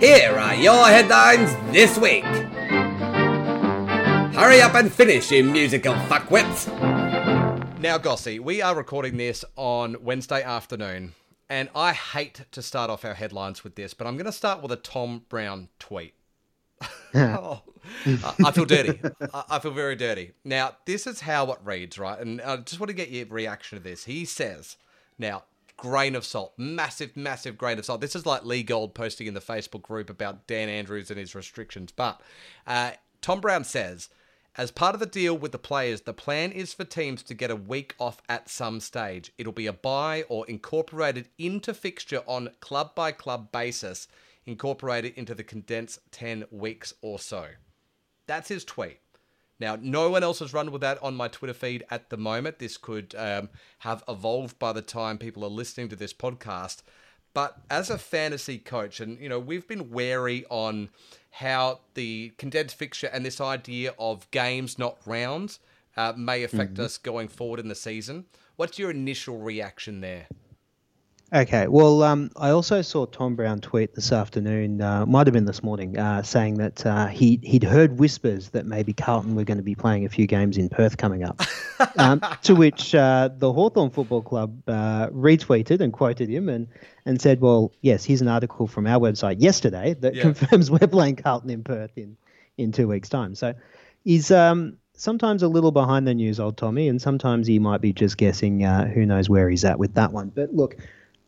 Here 0.00 0.30
are 0.30 0.54
your 0.54 0.86
headlines 0.86 1.52
this 1.72 1.98
week! 1.98 2.24
Hurry 4.32 4.62
up 4.62 4.74
and 4.74 4.92
finish, 4.92 5.30
you 5.32 5.42
musical 5.42 5.94
fuckwits! 5.94 6.68
Now, 7.80 7.98
Gossy, 7.98 8.38
we 8.38 8.62
are 8.62 8.76
recording 8.76 9.16
this 9.16 9.44
on 9.56 9.96
Wednesday 10.00 10.40
afternoon, 10.40 11.14
and 11.48 11.68
I 11.74 11.94
hate 11.94 12.42
to 12.52 12.62
start 12.62 12.88
off 12.88 13.04
our 13.04 13.14
headlines 13.14 13.64
with 13.64 13.74
this, 13.74 13.92
but 13.92 14.06
I'm 14.06 14.14
going 14.16 14.26
to 14.26 14.32
start 14.32 14.62
with 14.62 14.70
a 14.70 14.76
Tom 14.76 15.24
Brown 15.28 15.68
tweet. 15.78 16.14
Oh, 17.12 17.62
I 18.06 18.34
I 18.46 18.52
feel 18.52 18.66
dirty. 18.66 19.00
I 19.34 19.42
I 19.50 19.58
feel 19.58 19.72
very 19.72 19.96
dirty. 19.96 20.30
Now, 20.44 20.76
this 20.86 21.08
is 21.08 21.22
how 21.22 21.50
it 21.50 21.58
reads, 21.64 21.98
right? 21.98 22.20
And 22.20 22.40
I 22.40 22.58
just 22.58 22.78
want 22.78 22.88
to 22.90 22.94
get 22.94 23.10
your 23.10 23.26
reaction 23.26 23.78
to 23.78 23.82
this. 23.82 24.04
He 24.04 24.24
says, 24.24 24.76
now, 25.20 25.44
grain 25.76 26.16
of 26.16 26.24
salt, 26.24 26.52
massive, 26.56 27.16
massive 27.16 27.56
grain 27.56 27.78
of 27.78 27.84
salt. 27.84 28.00
This 28.00 28.16
is 28.16 28.26
like 28.26 28.44
Lee 28.44 28.62
Gold 28.62 28.94
posting 28.94 29.26
in 29.26 29.34
the 29.34 29.40
Facebook 29.40 29.82
group 29.82 30.10
about 30.10 30.46
Dan 30.46 30.68
Andrews 30.68 31.10
and 31.10 31.18
his 31.18 31.34
restrictions. 31.34 31.92
But 31.92 32.20
uh, 32.66 32.92
Tom 33.20 33.40
Brown 33.40 33.64
says, 33.64 34.08
as 34.56 34.70
part 34.70 34.94
of 34.94 35.00
the 35.00 35.06
deal 35.06 35.38
with 35.38 35.52
the 35.52 35.58
players, 35.58 36.02
the 36.02 36.12
plan 36.12 36.50
is 36.50 36.74
for 36.74 36.84
teams 36.84 37.22
to 37.22 37.34
get 37.34 37.50
a 37.50 37.56
week 37.56 37.94
off 37.98 38.20
at 38.28 38.48
some 38.48 38.80
stage. 38.80 39.32
It'll 39.38 39.52
be 39.52 39.66
a 39.66 39.72
buy 39.72 40.24
or 40.28 40.46
incorporated 40.48 41.28
into 41.38 41.72
fixture 41.72 42.22
on 42.26 42.50
club 42.60 42.94
by 42.94 43.12
club 43.12 43.52
basis, 43.52 44.08
incorporated 44.46 45.14
into 45.14 45.34
the 45.34 45.44
condensed 45.44 46.00
10 46.10 46.46
weeks 46.50 46.92
or 47.00 47.18
so. 47.18 47.46
That's 48.26 48.48
his 48.48 48.64
tweet. 48.64 48.98
Now, 49.60 49.76
no 49.80 50.08
one 50.08 50.22
else 50.22 50.38
has 50.38 50.54
run 50.54 50.72
with 50.72 50.80
that 50.80 51.00
on 51.02 51.14
my 51.14 51.28
Twitter 51.28 51.52
feed 51.52 51.84
at 51.90 52.08
the 52.08 52.16
moment. 52.16 52.58
This 52.58 52.78
could 52.78 53.14
um, 53.16 53.50
have 53.80 54.02
evolved 54.08 54.58
by 54.58 54.72
the 54.72 54.82
time 54.82 55.18
people 55.18 55.44
are 55.44 55.48
listening 55.48 55.88
to 55.90 55.96
this 55.96 56.14
podcast. 56.14 56.82
But 57.34 57.58
as 57.70 57.90
a 57.90 57.98
fantasy 57.98 58.58
coach, 58.58 58.98
and 59.00 59.20
you 59.20 59.28
know, 59.28 59.38
we've 59.38 59.68
been 59.68 59.90
wary 59.90 60.44
on 60.48 60.88
how 61.30 61.80
the 61.94 62.32
condensed 62.38 62.74
fixture 62.74 63.08
and 63.08 63.24
this 63.24 63.40
idea 63.40 63.94
of 63.98 64.28
games, 64.30 64.78
not 64.78 64.96
rounds, 65.06 65.60
uh, 65.96 66.14
may 66.16 66.42
affect 66.42 66.74
mm-hmm. 66.74 66.82
us 66.82 66.98
going 66.98 67.28
forward 67.28 67.60
in 67.60 67.68
the 67.68 67.74
season. 67.74 68.24
What's 68.56 68.78
your 68.78 68.90
initial 68.90 69.38
reaction 69.38 70.00
there? 70.00 70.26
Okay. 71.32 71.68
Well, 71.68 72.02
um, 72.02 72.30
I 72.36 72.50
also 72.50 72.82
saw 72.82 73.06
Tom 73.06 73.36
Brown 73.36 73.60
tweet 73.60 73.94
this 73.94 74.10
afternoon, 74.10 74.82
uh, 74.82 75.06
might 75.06 75.28
have 75.28 75.34
been 75.34 75.44
this 75.44 75.62
morning, 75.62 75.96
uh, 75.96 76.22
saying 76.24 76.54
that 76.54 76.84
uh, 76.84 77.06
he 77.06 77.38
he'd 77.44 77.62
heard 77.62 78.00
whispers 78.00 78.48
that 78.50 78.66
maybe 78.66 78.92
Carlton 78.92 79.36
were 79.36 79.44
going 79.44 79.58
to 79.58 79.62
be 79.62 79.76
playing 79.76 80.04
a 80.04 80.08
few 80.08 80.26
games 80.26 80.58
in 80.58 80.68
Perth 80.68 80.96
coming 80.96 81.22
up. 81.22 81.40
um, 81.98 82.20
to 82.42 82.56
which 82.56 82.96
uh, 82.96 83.30
the 83.38 83.52
Hawthorn 83.52 83.90
Football 83.90 84.22
Club 84.22 84.60
uh, 84.68 85.06
retweeted 85.08 85.80
and 85.80 85.92
quoted 85.92 86.28
him 86.28 86.48
and 86.48 86.66
and 87.06 87.22
said, 87.22 87.40
"Well, 87.40 87.72
yes, 87.80 88.04
here's 88.04 88.22
an 88.22 88.28
article 88.28 88.66
from 88.66 88.88
our 88.88 88.98
website 88.98 89.36
yesterday 89.40 89.94
that 90.00 90.16
yeah. 90.16 90.22
confirms 90.22 90.68
we're 90.70 90.88
playing 90.88 91.16
Carlton 91.16 91.50
in 91.50 91.62
Perth 91.62 91.96
in 91.96 92.16
in 92.58 92.72
two 92.72 92.88
weeks' 92.88 93.08
time." 93.08 93.36
So 93.36 93.54
he's 94.02 94.32
um, 94.32 94.78
sometimes 94.94 95.44
a 95.44 95.48
little 95.48 95.70
behind 95.70 96.08
the 96.08 96.14
news, 96.14 96.40
old 96.40 96.56
Tommy, 96.56 96.88
and 96.88 97.00
sometimes 97.00 97.46
he 97.46 97.60
might 97.60 97.80
be 97.80 97.92
just 97.92 98.16
guessing. 98.16 98.64
Uh, 98.64 98.88
who 98.88 99.06
knows 99.06 99.30
where 99.30 99.48
he's 99.48 99.64
at 99.64 99.78
with 99.78 99.94
that 99.94 100.12
one? 100.12 100.32
But 100.34 100.52
look 100.52 100.76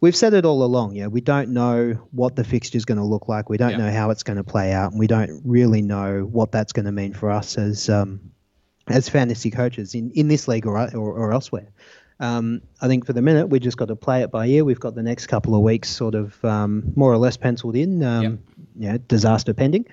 we've 0.02 0.16
said 0.16 0.34
it 0.34 0.44
all 0.44 0.62
along. 0.62 0.96
Yeah, 0.96 1.06
we 1.06 1.22
don't 1.22 1.50
know 1.50 1.92
what 2.10 2.36
the 2.36 2.44
fixture 2.44 2.76
is 2.76 2.84
going 2.84 2.98
to 2.98 3.04
look 3.04 3.28
like. 3.28 3.48
We 3.48 3.56
don't 3.56 3.70
yeah. 3.70 3.76
know 3.78 3.90
how 3.90 4.10
it's 4.10 4.24
going 4.24 4.36
to 4.36 4.44
play 4.44 4.72
out, 4.72 4.90
and 4.90 5.00
we 5.00 5.06
don't 5.06 5.40
really 5.46 5.80
know 5.80 6.28
what 6.30 6.52
that's 6.52 6.74
going 6.74 6.84
to 6.84 6.92
mean 6.92 7.14
for 7.14 7.30
us 7.30 7.56
as 7.56 7.88
um, 7.88 8.32
as 8.88 9.08
fantasy 9.08 9.50
coaches 9.50 9.94
in, 9.94 10.10
in 10.10 10.28
this 10.28 10.46
league 10.46 10.66
or 10.66 10.76
or, 10.94 11.12
or 11.14 11.32
elsewhere. 11.32 11.68
Um, 12.20 12.60
I 12.80 12.88
think 12.88 13.06
for 13.06 13.14
the 13.14 13.22
minute 13.22 13.48
we 13.48 13.58
just 13.58 13.78
got 13.78 13.88
to 13.88 13.96
play 13.96 14.22
it 14.22 14.30
by 14.30 14.46
ear. 14.46 14.64
We've 14.64 14.78
got 14.78 14.94
the 14.94 15.02
next 15.02 15.26
couple 15.28 15.54
of 15.54 15.62
weeks 15.62 15.88
sort 15.88 16.14
of 16.14 16.44
um, 16.44 16.92
more 16.94 17.10
or 17.10 17.16
less 17.16 17.38
penciled 17.38 17.76
in. 17.76 18.02
Um, 18.04 18.40
yeah, 18.76 18.98
disaster 19.08 19.54
pending. 19.54 19.86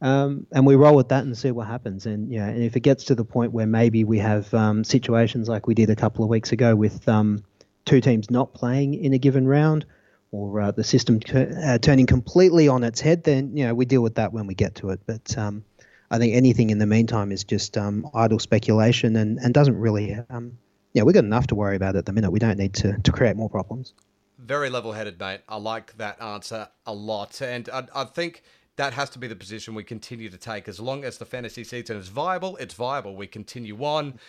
Um, 0.00 0.46
and 0.52 0.66
we 0.66 0.74
roll 0.74 0.94
with 0.94 1.08
that 1.08 1.24
and 1.24 1.36
see 1.36 1.50
what 1.50 1.66
happens. 1.66 2.04
And 2.04 2.30
yeah, 2.30 2.46
and 2.46 2.62
if 2.62 2.76
it 2.76 2.80
gets 2.80 3.04
to 3.04 3.14
the 3.14 3.24
point 3.24 3.52
where 3.52 3.66
maybe 3.66 4.04
we 4.04 4.18
have 4.18 4.52
um, 4.52 4.84
situations 4.84 5.48
like 5.48 5.66
we 5.66 5.74
did 5.74 5.88
a 5.88 5.96
couple 5.96 6.24
of 6.24 6.30
weeks 6.30 6.52
ago 6.52 6.76
with 6.76 7.08
um, 7.08 7.42
two 7.84 8.00
teams 8.00 8.30
not 8.30 8.54
playing 8.54 8.94
in 8.94 9.12
a 9.12 9.18
given 9.18 9.46
round 9.46 9.84
or 10.30 10.60
uh, 10.60 10.70
the 10.72 10.82
system 10.82 11.20
uh, 11.32 11.78
turning 11.78 12.06
completely 12.06 12.66
on 12.66 12.82
its 12.82 13.00
head, 13.00 13.24
then 13.24 13.56
you 13.56 13.64
know 13.64 13.74
we 13.74 13.84
deal 13.84 14.02
with 14.02 14.16
that 14.16 14.32
when 14.32 14.46
we 14.46 14.54
get 14.54 14.74
to 14.74 14.90
it. 14.90 15.00
But 15.06 15.36
um, 15.38 15.64
I 16.10 16.18
think 16.18 16.34
anything 16.34 16.70
in 16.70 16.78
the 16.78 16.86
meantime 16.86 17.30
is 17.30 17.44
just 17.44 17.78
um, 17.78 18.08
idle 18.14 18.38
speculation 18.38 19.16
and, 19.16 19.38
and 19.38 19.54
doesn't 19.54 19.78
really. 19.78 20.18
Um, 20.30 20.58
yeah, 20.92 21.02
we've 21.02 21.14
got 21.14 21.24
enough 21.24 21.48
to 21.48 21.54
worry 21.56 21.74
about 21.76 21.96
at 21.96 22.06
the 22.06 22.12
minute. 22.12 22.30
We 22.30 22.38
don't 22.38 22.56
need 22.56 22.74
to, 22.74 22.96
to 22.98 23.12
create 23.12 23.36
more 23.36 23.50
problems. 23.50 23.94
Very 24.38 24.70
level 24.70 24.92
headed, 24.92 25.18
mate. 25.18 25.40
I 25.48 25.56
like 25.56 25.96
that 25.98 26.22
answer 26.22 26.68
a 26.86 26.94
lot. 26.94 27.42
And 27.42 27.68
I, 27.68 27.86
I 27.94 28.04
think 28.04 28.44
that 28.76 28.92
has 28.92 29.10
to 29.10 29.18
be 29.18 29.26
the 29.26 29.36
position 29.36 29.74
we 29.74 29.82
continue 29.82 30.28
to 30.28 30.36
take. 30.36 30.68
As 30.68 30.78
long 30.78 31.04
as 31.04 31.18
the 31.18 31.24
fantasy 31.24 31.64
season 31.64 31.96
is 31.96 32.08
viable, 32.08 32.56
it's 32.56 32.74
viable. 32.74 33.16
We 33.16 33.26
continue 33.26 33.82
on 33.84 34.20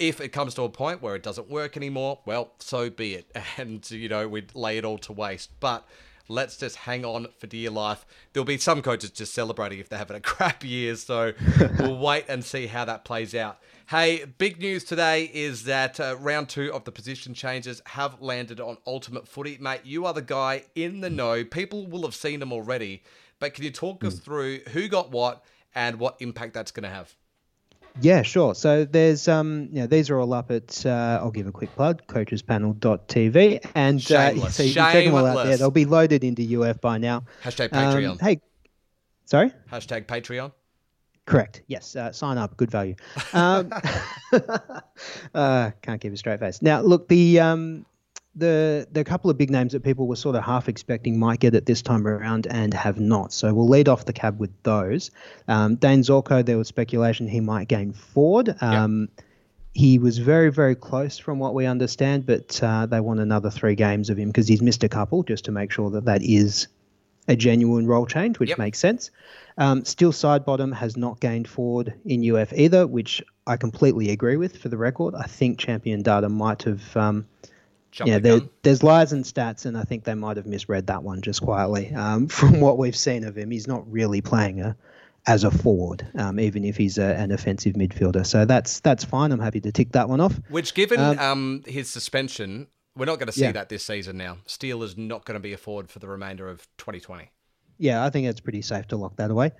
if 0.00 0.18
it 0.20 0.30
comes 0.30 0.54
to 0.54 0.62
a 0.62 0.68
point 0.70 1.02
where 1.02 1.14
it 1.14 1.22
doesn't 1.22 1.48
work 1.48 1.76
anymore, 1.76 2.20
well, 2.24 2.54
so 2.58 2.90
be 2.90 3.14
it. 3.14 3.30
And, 3.58 3.88
you 3.90 4.08
know, 4.08 4.26
we'd 4.26 4.54
lay 4.54 4.78
it 4.78 4.84
all 4.84 4.96
to 4.98 5.12
waste. 5.12 5.50
But 5.60 5.86
let's 6.28 6.56
just 6.56 6.76
hang 6.76 7.04
on 7.04 7.26
for 7.38 7.46
dear 7.46 7.70
life. 7.70 8.06
There'll 8.32 8.46
be 8.46 8.56
some 8.56 8.80
coaches 8.80 9.10
just 9.10 9.34
celebrating 9.34 9.78
if 9.78 9.90
they're 9.90 9.98
having 9.98 10.16
a 10.16 10.20
crap 10.32 10.64
year. 10.64 10.96
So 10.96 11.34
we'll 11.78 11.98
wait 12.00 12.24
and 12.28 12.42
see 12.42 12.66
how 12.66 12.86
that 12.86 13.04
plays 13.04 13.34
out. 13.34 13.58
Hey, 13.88 14.24
big 14.38 14.58
news 14.58 14.84
today 14.84 15.30
is 15.34 15.64
that 15.64 16.00
uh, 16.00 16.16
round 16.18 16.48
two 16.48 16.72
of 16.72 16.84
the 16.84 16.92
position 16.92 17.34
changes 17.34 17.82
have 17.86 18.22
landed 18.22 18.60
on 18.60 18.78
Ultimate 18.86 19.28
Footy. 19.28 19.58
Mate, 19.60 19.80
you 19.84 20.06
are 20.06 20.14
the 20.14 20.22
guy 20.22 20.64
in 20.74 21.00
the 21.00 21.10
know. 21.10 21.44
People 21.44 21.86
will 21.86 22.02
have 22.02 22.14
seen 22.14 22.40
them 22.40 22.52
already. 22.52 23.02
But 23.38 23.52
can 23.52 23.64
you 23.64 23.70
talk 23.70 24.02
us 24.04 24.14
hmm. 24.14 24.20
through 24.20 24.58
who 24.70 24.88
got 24.88 25.10
what 25.10 25.44
and 25.74 25.98
what 25.98 26.16
impact 26.20 26.54
that's 26.54 26.70
going 26.70 26.84
to 26.84 26.90
have? 26.94 27.14
Yeah, 28.00 28.22
sure. 28.22 28.54
So 28.54 28.84
there's 28.84 29.28
um, 29.28 29.68
you 29.72 29.80
know, 29.80 29.86
these 29.86 30.10
are 30.10 30.18
all 30.18 30.32
up 30.32 30.50
at. 30.50 30.84
Uh, 30.86 31.18
I'll 31.22 31.30
give 31.30 31.46
a 31.46 31.52
quick 31.52 31.74
plug: 31.74 32.06
coachespanel.tv, 32.06 33.70
and 33.74 33.98
uh, 34.12 34.50
so 34.50 34.62
you 34.62 34.74
can 34.74 34.92
check 34.92 35.04
them 35.04 35.14
all 35.14 35.26
out 35.26 35.46
there. 35.46 35.56
They'll 35.56 35.70
be 35.70 35.84
loaded 35.84 36.24
into 36.24 36.62
UF 36.62 36.80
by 36.80 36.98
now. 36.98 37.24
Hashtag 37.42 37.70
Patreon. 37.70 38.12
Um, 38.12 38.18
hey, 38.18 38.40
sorry. 39.24 39.52
Hashtag 39.70 40.06
Patreon. 40.06 40.52
Correct. 41.26 41.62
Yes. 41.68 41.94
Uh, 41.94 42.10
sign 42.10 42.38
up. 42.38 42.56
Good 42.56 42.70
value. 42.70 42.96
Um, 43.32 43.70
uh, 45.34 45.70
can't 45.82 46.00
keep 46.00 46.12
a 46.12 46.16
straight 46.16 46.40
face. 46.40 46.60
Now, 46.60 46.80
look, 46.80 47.08
the 47.08 47.38
um, 47.38 47.86
the 48.34 48.86
the 48.92 49.04
couple 49.04 49.30
of 49.30 49.36
big 49.36 49.50
names 49.50 49.72
that 49.72 49.82
people 49.82 50.06
were 50.06 50.16
sort 50.16 50.36
of 50.36 50.44
half 50.44 50.68
expecting 50.68 51.18
might 51.18 51.40
get 51.40 51.54
it 51.54 51.66
this 51.66 51.82
time 51.82 52.06
around 52.06 52.46
and 52.46 52.72
have 52.74 53.00
not. 53.00 53.32
So 53.32 53.52
we'll 53.52 53.68
lead 53.68 53.88
off 53.88 54.04
the 54.04 54.12
cab 54.12 54.38
with 54.38 54.50
those. 54.62 55.10
Um, 55.48 55.76
Dayne 55.76 56.02
Zorko, 56.02 56.44
there 56.44 56.58
was 56.58 56.68
speculation 56.68 57.28
he 57.28 57.40
might 57.40 57.68
gain 57.68 57.92
forward. 57.92 58.54
Um. 58.60 59.08
He 59.72 60.00
was 60.00 60.18
very, 60.18 60.50
very 60.50 60.74
close 60.74 61.16
from 61.16 61.38
what 61.38 61.54
we 61.54 61.64
understand, 61.64 62.26
but 62.26 62.60
uh, 62.60 62.86
they 62.86 62.98
want 62.98 63.20
another 63.20 63.50
three 63.50 63.76
games 63.76 64.10
of 64.10 64.18
him 64.18 64.26
because 64.26 64.48
he's 64.48 64.60
missed 64.60 64.82
a 64.82 64.88
couple 64.88 65.22
just 65.22 65.44
to 65.44 65.52
make 65.52 65.70
sure 65.70 65.90
that 65.90 66.06
that 66.06 66.24
is 66.24 66.66
a 67.28 67.36
genuine 67.36 67.86
role 67.86 68.04
change, 68.04 68.40
which 68.40 68.48
yep. 68.48 68.58
makes 68.58 68.80
sense. 68.80 69.12
Um, 69.58 69.84
Steele 69.84 70.12
Sidebottom 70.12 70.74
has 70.74 70.96
not 70.96 71.20
gained 71.20 71.48
forward 71.48 71.94
in 72.04 72.28
UF 72.28 72.52
either, 72.52 72.84
which 72.86 73.22
I 73.46 73.56
completely 73.56 74.10
agree 74.10 74.36
with 74.36 74.56
for 74.56 74.68
the 74.68 74.76
record. 74.76 75.14
I 75.14 75.24
think 75.24 75.58
Champion 75.58 76.02
Data 76.02 76.28
might 76.28 76.64
have 76.64 76.96
um, 76.96 77.26
yeah, 78.04 78.18
the 78.18 78.20
there, 78.20 78.40
there's 78.62 78.82
lies 78.82 79.12
and 79.12 79.24
stats, 79.24 79.66
and 79.66 79.76
I 79.76 79.82
think 79.82 80.04
they 80.04 80.14
might 80.14 80.36
have 80.36 80.46
misread 80.46 80.86
that 80.88 81.02
one 81.02 81.22
just 81.22 81.42
quietly. 81.42 81.94
Um, 81.94 82.28
from 82.28 82.60
what 82.60 82.78
we've 82.78 82.96
seen 82.96 83.24
of 83.24 83.36
him, 83.36 83.50
he's 83.50 83.66
not 83.66 83.90
really 83.90 84.20
playing 84.20 84.60
a, 84.60 84.76
as 85.26 85.44
a 85.44 85.50
forward, 85.50 86.06
um, 86.16 86.38
even 86.40 86.64
if 86.64 86.76
he's 86.76 86.98
a, 86.98 87.14
an 87.16 87.32
offensive 87.32 87.74
midfielder. 87.74 88.24
So 88.26 88.44
that's 88.44 88.80
that's 88.80 89.04
fine. 89.04 89.32
I'm 89.32 89.40
happy 89.40 89.60
to 89.60 89.72
tick 89.72 89.92
that 89.92 90.08
one 90.08 90.20
off. 90.20 90.38
Which, 90.48 90.74
given 90.74 91.00
um, 91.00 91.18
um 91.18 91.62
his 91.66 91.90
suspension, 91.90 92.68
we're 92.96 93.06
not 93.06 93.18
going 93.18 93.28
to 93.28 93.32
see 93.32 93.42
yeah. 93.42 93.52
that 93.52 93.68
this 93.68 93.84
season 93.84 94.16
now. 94.16 94.38
Steele 94.46 94.82
is 94.82 94.96
not 94.96 95.24
going 95.24 95.34
to 95.34 95.40
be 95.40 95.52
a 95.52 95.58
forward 95.58 95.90
for 95.90 95.98
the 95.98 96.08
remainder 96.08 96.48
of 96.48 96.66
2020. 96.78 97.30
Yeah, 97.78 98.04
I 98.04 98.10
think 98.10 98.26
it's 98.26 98.40
pretty 98.40 98.62
safe 98.62 98.88
to 98.88 98.96
lock 98.96 99.16
that 99.16 99.30
away. 99.30 99.52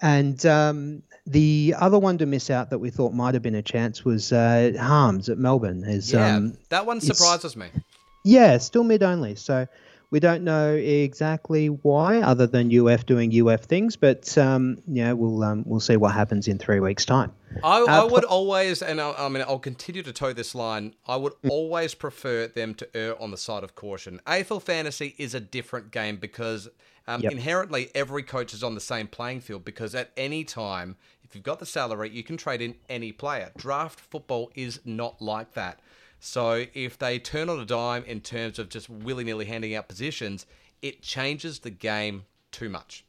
And 0.00 0.44
um, 0.46 1.02
the 1.26 1.74
other 1.78 1.98
one 1.98 2.18
to 2.18 2.26
miss 2.26 2.50
out 2.50 2.70
that 2.70 2.78
we 2.78 2.90
thought 2.90 3.12
might 3.12 3.34
have 3.34 3.42
been 3.42 3.54
a 3.54 3.62
chance 3.62 4.04
was 4.04 4.32
uh, 4.32 4.72
Harmes 4.78 5.28
at 5.28 5.38
Melbourne. 5.38 5.84
Is, 5.84 6.12
yeah, 6.12 6.36
um, 6.36 6.56
that 6.68 6.86
one 6.86 7.00
surprises 7.00 7.56
me. 7.56 7.68
Yeah, 8.24 8.58
still 8.58 8.84
mid 8.84 9.02
only. 9.02 9.34
So 9.34 9.66
we 10.10 10.20
don't 10.20 10.42
know 10.42 10.72
exactly 10.74 11.68
why, 11.68 12.20
other 12.22 12.46
than 12.46 12.74
UF 12.76 13.04
doing 13.04 13.48
UF 13.48 13.64
things. 13.64 13.96
But 13.96 14.36
um, 14.38 14.82
yeah, 14.86 15.12
we'll 15.12 15.42
um, 15.42 15.64
we'll 15.66 15.80
see 15.80 15.96
what 15.96 16.14
happens 16.14 16.48
in 16.48 16.58
three 16.58 16.80
weeks' 16.80 17.04
time. 17.04 17.32
I, 17.62 17.80
uh, 17.80 17.84
I 17.86 18.04
would 18.04 18.24
always, 18.24 18.82
and 18.82 19.00
I, 19.00 19.12
I, 19.18 19.28
mean, 19.28 19.42
I'll 19.46 19.58
continue 19.58 20.02
to 20.02 20.12
toe 20.12 20.32
this 20.32 20.54
line. 20.54 20.94
I 21.06 21.16
would 21.16 21.34
mm. 21.42 21.50
always 21.50 21.94
prefer 21.94 22.46
them 22.46 22.74
to 22.76 22.96
err 22.96 23.20
on 23.20 23.30
the 23.30 23.36
side 23.36 23.64
of 23.64 23.74
caution. 23.74 24.20
AFL 24.26 24.62
fantasy 24.62 25.14
is 25.18 25.34
a 25.34 25.40
different 25.40 25.90
game 25.90 26.16
because 26.16 26.68
um, 27.08 27.22
yep. 27.22 27.32
Inherently, 27.32 27.90
every 27.94 28.22
coach 28.22 28.52
is 28.52 28.62
on 28.62 28.74
the 28.74 28.82
same 28.82 29.06
playing 29.06 29.40
field 29.40 29.64
because 29.64 29.94
at 29.94 30.10
any 30.18 30.44
time, 30.44 30.94
if 31.24 31.34
you've 31.34 31.42
got 31.42 31.58
the 31.58 31.66
salary, 31.66 32.10
you 32.10 32.22
can 32.22 32.36
trade 32.36 32.60
in 32.60 32.74
any 32.90 33.12
player. 33.12 33.50
Draft 33.56 33.98
football 33.98 34.52
is 34.54 34.80
not 34.84 35.20
like 35.22 35.54
that. 35.54 35.80
So 36.20 36.66
if 36.74 36.98
they 36.98 37.18
turn 37.18 37.48
on 37.48 37.60
a 37.60 37.64
dime 37.64 38.04
in 38.04 38.20
terms 38.20 38.58
of 38.58 38.68
just 38.68 38.90
willy 38.90 39.24
nilly 39.24 39.46
handing 39.46 39.74
out 39.74 39.88
positions, 39.88 40.44
it 40.82 41.00
changes 41.00 41.60
the 41.60 41.70
game 41.70 42.24
too 42.52 42.68
much. 42.68 43.06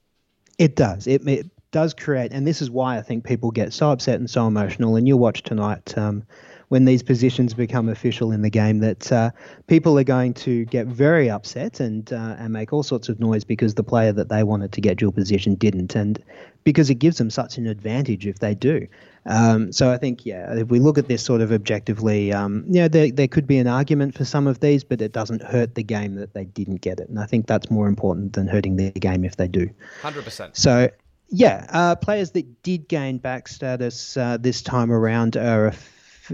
It 0.58 0.78
does. 0.78 1.06
It, 1.06 1.28
it, 1.28 1.48
does 1.72 1.94
create, 1.94 2.32
and 2.32 2.48
this 2.48 2.64
is 2.64 2.72
why 2.72 2.98
I 2.98 3.04
think 3.04 3.24
people 3.24 3.52
get 3.52 3.74
so 3.74 3.92
upset 3.92 4.20
and 4.20 4.28
so 4.28 4.48
emotional. 4.48 4.96
And 4.96 5.08
you'll 5.08 5.20
watch 5.20 5.44
tonight. 5.44 5.96
Um, 5.96 6.24
when 6.70 6.86
these 6.86 7.04
positions 7.04 7.54
become 7.54 7.90
official 7.90 8.32
in 8.32 8.42
the 8.42 8.50
game 8.50 8.80
that 8.80 9.12
uh, 9.12 9.32
people 9.68 10.00
are 10.00 10.04
going 10.04 10.34
to 10.34 10.66
get 10.66 10.88
very 10.88 11.30
upset 11.30 11.80
and 11.80 12.14
uh, 12.14 12.36
and 12.40 12.54
make 12.54 12.72
all 12.72 12.84
sorts 12.84 13.10
of 13.10 13.20
noise 13.20 13.44
because 13.44 13.76
the 13.76 13.84
player 13.84 14.12
that 14.14 14.30
they 14.30 14.44
wanted 14.44 14.72
to 14.72 14.82
get 14.82 14.98
dual 14.98 15.12
position 15.12 15.56
didn't, 15.56 15.96
and 15.96 16.24
because 16.64 16.90
it 16.90 16.96
gives 16.96 17.18
them 17.18 17.30
such 17.30 17.58
an 17.58 17.68
advantage 17.68 18.26
if 18.26 18.40
they 18.40 18.56
do. 18.56 18.88
Um, 19.26 19.72
so 19.72 19.92
I 19.92 19.98
think, 19.98 20.26
yeah, 20.26 20.54
if 20.56 20.70
we 20.70 20.80
look 20.80 20.98
at 20.98 21.08
this 21.08 21.24
sort 21.24 21.42
of 21.42 21.52
objectively, 21.52 22.34
um, 22.34 22.64
you 22.68 22.82
know, 22.82 22.88
there, 22.88 23.12
there 23.12 23.28
could 23.28 23.48
be 23.48 23.58
an 23.58 23.68
argument 23.68 24.16
for 24.16 24.26
some 24.26 24.48
of 24.48 24.60
these, 24.60 24.84
but 24.84 25.02
it 25.02 25.12
doesn't 25.12 25.44
hurt 25.44 25.76
the 25.76 25.84
game 25.84 26.16
that 26.16 26.34
they 26.34 26.46
didn't 26.46 26.82
get 26.82 27.00
it. 27.00 27.10
And 27.10 27.20
I 27.20 27.26
think 27.26 27.48
that's 27.48 27.70
more 27.70 27.88
important 27.88 28.34
than 28.34 28.48
hurting 28.48 28.78
the 28.78 28.92
game 28.92 29.24
if 29.24 29.38
they 29.38 29.48
do. 29.48 29.70
100%. 30.02 30.56
So, 30.56 30.90
yeah, 31.30 31.68
uh, 31.70 31.96
players 31.96 32.32
that 32.32 32.64
did 32.64 32.88
gain 32.88 33.18
back 33.20 33.48
status 33.48 34.18
uh, 34.18 34.38
this 34.38 34.62
time 34.62 34.92
around 34.92 35.38
are 35.38 35.68
a 35.68 35.72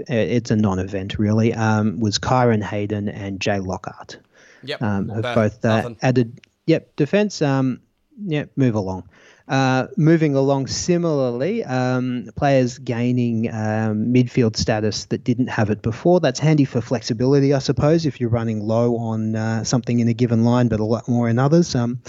it's 0.08 0.52
a 0.52 0.56
non-event 0.56 1.18
really. 1.20 1.54
Um, 1.54 2.00
was 2.00 2.20
Kyron 2.20 2.64
Hayden 2.64 3.10
and 3.10 3.40
Jay 3.40 3.60
Lockhart. 3.60 4.18
Yep. 4.64 4.82
Um, 4.82 5.10
have 5.10 5.36
both 5.36 5.66
uh, 5.66 5.92
added. 6.02 6.42
Yep. 6.66 6.96
Defense. 6.96 7.42
Um. 7.42 7.82
Yep. 8.26 8.52
Move 8.56 8.76
along. 8.76 9.10
Uh, 9.48 9.86
moving 9.96 10.34
along 10.34 10.66
similarly, 10.66 11.64
um, 11.64 12.28
players 12.36 12.80
gaining 12.80 13.48
um, 13.54 14.12
midfield 14.12 14.58
status 14.58 15.06
that 15.06 15.24
didn't 15.24 15.48
have 15.48 15.70
it 15.70 15.84
before. 15.84 16.20
That's 16.20 16.40
handy 16.40 16.66
for 16.66 16.82
flexibility, 16.82 17.54
I 17.54 17.60
suppose, 17.60 18.08
if 18.08 18.20
you're 18.20 18.32
running 18.32 18.62
low 18.62 18.98
on 18.98 19.36
uh, 19.36 19.64
something 19.64 20.00
in 20.00 20.08
a 20.08 20.16
given 20.16 20.46
line, 20.46 20.68
but 20.68 20.80
a 20.80 20.84
lot 20.84 21.08
more 21.08 21.30
in 21.30 21.38
others. 21.38 21.76
Um, 21.76 22.02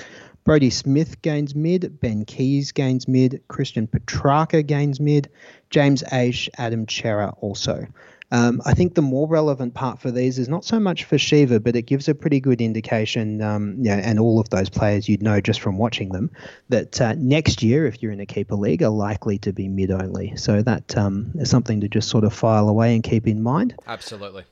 Brodie 0.47 0.71
Smith 0.71 1.21
gains 1.23 1.57
mid, 1.57 2.01
Ben 2.01 2.25
Keays 2.25 2.73
gains 2.73 3.09
mid, 3.09 3.43
Christian 3.49 3.89
Petracca 3.89 4.65
gains 4.65 5.01
mid, 5.01 5.29
James 5.71 6.05
Aish, 6.05 6.49
Adam 6.57 6.89
Cerra 6.89 7.35
also. 7.41 7.85
Um, 8.31 8.63
I 8.65 8.73
think 8.73 8.95
the 8.95 9.03
more 9.03 9.27
relevant 9.27 9.75
part 9.75 10.01
for 10.01 10.13
these 10.13 10.39
is 10.39 10.49
not 10.49 10.65
so 10.65 10.79
much 10.79 11.03
for 11.03 11.19
Shiva, 11.19 11.59
but 11.59 11.75
it 11.75 11.83
gives 11.83 12.09
a 12.09 12.15
pretty 12.15 12.39
good 12.39 12.61
indication, 12.61 13.43
um, 13.43 13.85
and 13.89 14.21
all 14.21 14.39
of 14.39 14.49
those 14.51 14.69
players 14.69 15.09
you'd 15.09 15.23
know 15.23 15.41
just 15.41 15.61
from 15.61 15.79
watching 15.79 16.11
them, 16.11 16.31
that 16.69 17.01
uh, 17.01 17.15
next 17.19 17.65
year, 17.65 17.85
if 17.85 18.01
you're 18.01 18.13
in 18.13 18.21
a 18.21 18.27
keeper 18.27 18.55
league, 18.55 18.85
are 18.85 18.89
likely 18.89 19.39
to 19.39 19.53
be 19.53 19.67
mid 19.67 19.91
only. 19.91 20.37
So 20.37 20.63
that 20.63 20.97
um, 20.97 21.33
is 21.35 21.51
something 21.51 21.81
to 21.81 21.89
just 21.89 22.09
sort 22.09 22.23
of 22.23 22.33
file 22.33 22.69
away 22.69 22.95
and 22.95 23.03
keep 23.03 23.27
in 23.27 23.43
mind. 23.43 23.75
Absolutely. 23.89 24.45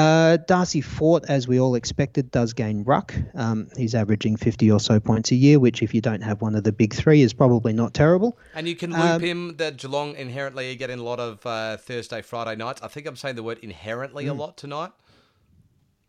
Uh, 0.00 0.38
Darcy 0.38 0.80
Fort, 0.80 1.24
as 1.28 1.46
we 1.46 1.60
all 1.60 1.74
expected, 1.74 2.30
does 2.30 2.54
gain 2.54 2.84
ruck. 2.84 3.14
Um, 3.34 3.68
he's 3.76 3.94
averaging 3.94 4.36
50 4.36 4.70
or 4.70 4.80
so 4.80 4.98
points 4.98 5.30
a 5.30 5.34
year, 5.34 5.60
which, 5.60 5.82
if 5.82 5.92
you 5.92 6.00
don't 6.00 6.22
have 6.22 6.40
one 6.40 6.54
of 6.54 6.64
the 6.64 6.72
big 6.72 6.94
three, 6.94 7.20
is 7.20 7.34
probably 7.34 7.74
not 7.74 7.92
terrible. 7.92 8.38
And 8.54 8.66
you 8.66 8.76
can 8.76 8.92
loop 8.92 9.02
um, 9.02 9.20
him 9.20 9.56
that 9.58 9.76
Geelong 9.76 10.14
inherently 10.14 10.72
are 10.72 10.74
getting 10.74 11.00
a 11.00 11.02
lot 11.02 11.20
of 11.20 11.44
uh, 11.44 11.76
Thursday, 11.76 12.22
Friday 12.22 12.56
nights. 12.56 12.80
I 12.82 12.88
think 12.88 13.06
I'm 13.06 13.16
saying 13.16 13.36
the 13.36 13.42
word 13.42 13.58
inherently 13.60 14.24
mm. 14.24 14.30
a 14.30 14.32
lot 14.32 14.56
tonight. 14.56 14.92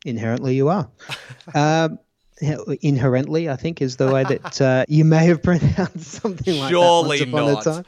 Inherently, 0.05 0.55
you 0.55 0.69
are. 0.69 0.89
um, 1.53 1.99
inherently, 2.39 3.49
I 3.49 3.57
think, 3.57 3.81
is 3.81 3.97
the 3.97 4.09
way 4.09 4.23
that 4.23 4.61
uh, 4.61 4.85
you 4.89 5.03
may 5.03 5.25
have 5.25 5.43
pronounced 5.43 6.21
something 6.21 6.57
like 6.57 6.69
Surely 6.69 7.19
that. 7.19 7.27
Surely 7.27 7.53
not. 7.65 7.85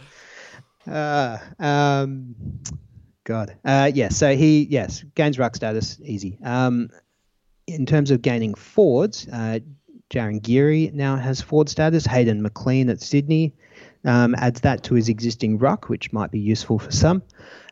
Uh, 0.86 1.38
um, 1.60 2.36
God. 3.24 3.58
Uh, 3.63 3.92
yeah, 3.94 4.10
so 4.10 4.36
he, 4.36 4.63
yes, 4.63 5.03
gains 5.15 5.39
ruck 5.39 5.56
status, 5.56 6.00
easy. 6.03 6.38
Um, 6.44 6.89
in 7.68 7.86
terms 7.86 8.12
of 8.12 8.22
gaining 8.22 8.53
forwards, 8.56 9.27
uh, 9.32 9.60
Jarryn 10.10 10.42
Geary 10.42 10.92
now 10.94 11.15
has 11.15 11.42
forward 11.42 11.70
status. 11.70 12.06
Hayden 12.06 12.42
McLean 12.42 12.89
at 12.89 13.01
Sydney 13.01 13.53
um, 14.06 14.36
adds 14.36 14.62
that 14.62 14.84
to 14.84 14.96
his 14.96 15.10
existing 15.10 15.58
ruck, 15.58 15.89
which 15.89 16.12
might 16.12 16.32
be 16.32 16.39
useful 16.39 16.77
for 16.77 16.92
some 16.92 17.24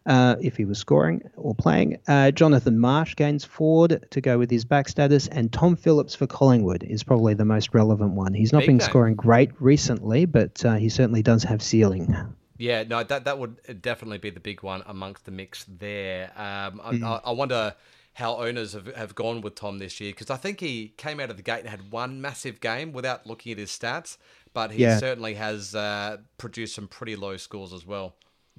uh, 0.05 0.35
if 0.41 0.57
he 0.57 0.65
was 0.65 0.79
scoring 0.79 1.21
or 1.35 1.53
playing. 1.53 1.99
Uh, 2.07 2.31
Jonathan 2.31 2.79
Marsh 2.79 3.15
gains 3.15 3.45
forward 3.45 4.07
to 4.11 4.21
go 4.21 4.37
with 4.37 4.49
his 4.49 4.65
back 4.65 4.89
status, 4.89 5.27
and 5.27 5.51
Tom 5.51 5.75
Phillips 5.75 6.15
for 6.15 6.27
Collingwood 6.27 6.83
is 6.83 7.03
probably 7.03 7.33
the 7.33 7.45
most 7.45 7.73
relevant 7.73 8.13
one. 8.13 8.33
He's 8.33 8.53
not 8.53 8.59
Big 8.59 8.67
been 8.67 8.79
scoring 8.79 9.15
great 9.15 9.51
recently, 9.59 10.25
but 10.25 10.63
uh, 10.65 10.75
he 10.75 10.89
certainly 10.89 11.21
does 11.21 11.43
have 11.43 11.61
ceiling. 11.61 12.15
Yeah, 12.61 12.83
no, 12.83 13.03
that 13.03 13.25
that 13.25 13.39
would 13.39 13.81
definitely 13.81 14.19
be 14.19 14.29
the 14.29 14.39
big 14.39 14.61
one 14.61 14.83
amongst 14.85 15.25
the 15.25 15.31
mix 15.31 15.65
there. 15.67 16.31
Um, 16.35 16.79
mm. 16.79 17.03
I, 17.03 17.19
I, 17.25 17.31
wonder 17.31 17.73
how 18.13 18.37
owners 18.37 18.73
have, 18.73 18.95
have 18.95 19.15
gone 19.15 19.41
with 19.41 19.55
Tom 19.55 19.79
this 19.79 19.99
year 19.99 20.11
because 20.11 20.29
I 20.29 20.35
think 20.35 20.59
he 20.59 20.93
came 20.95 21.19
out 21.19 21.31
of 21.31 21.37
the 21.37 21.43
gate 21.43 21.61
and 21.61 21.69
had 21.69 21.91
one 21.91 22.21
massive 22.21 22.59
game 22.59 22.93
without 22.93 23.25
looking 23.25 23.51
at 23.51 23.57
his 23.57 23.71
stats, 23.71 24.17
but 24.53 24.69
he 24.69 24.83
yeah. 24.83 24.99
certainly 24.99 25.33
has 25.33 25.73
uh, 25.73 26.17
produced 26.37 26.75
some 26.75 26.87
pretty 26.87 27.15
low 27.15 27.35
scores 27.35 27.73
as 27.73 27.83
well. 27.83 28.13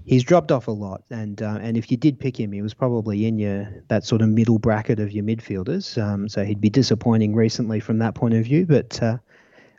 He's 0.05 0.25
dropped 0.25 0.51
off 0.51 0.67
a 0.67 0.73
lot, 0.73 1.05
and 1.11 1.41
uh, 1.41 1.59
and 1.61 1.77
if 1.77 1.89
you 1.89 1.97
did 1.97 2.19
pick 2.19 2.41
him, 2.41 2.51
he 2.51 2.61
was 2.61 2.75
probably 2.75 3.25
in 3.27 3.39
your 3.39 3.85
that 3.87 4.05
sort 4.05 4.21
of 4.21 4.31
middle 4.31 4.59
bracket 4.59 4.99
of 4.99 5.13
your 5.13 5.23
midfielders. 5.23 5.97
Um, 6.03 6.29
so 6.29 6.45
he'd 6.45 6.61
be 6.61 6.71
disappointing 6.71 7.37
recently 7.37 7.79
from 7.79 7.99
that 7.99 8.17
point 8.17 8.35
of 8.35 8.43
view, 8.45 8.67
but 8.67 9.01
uh, 9.01 9.19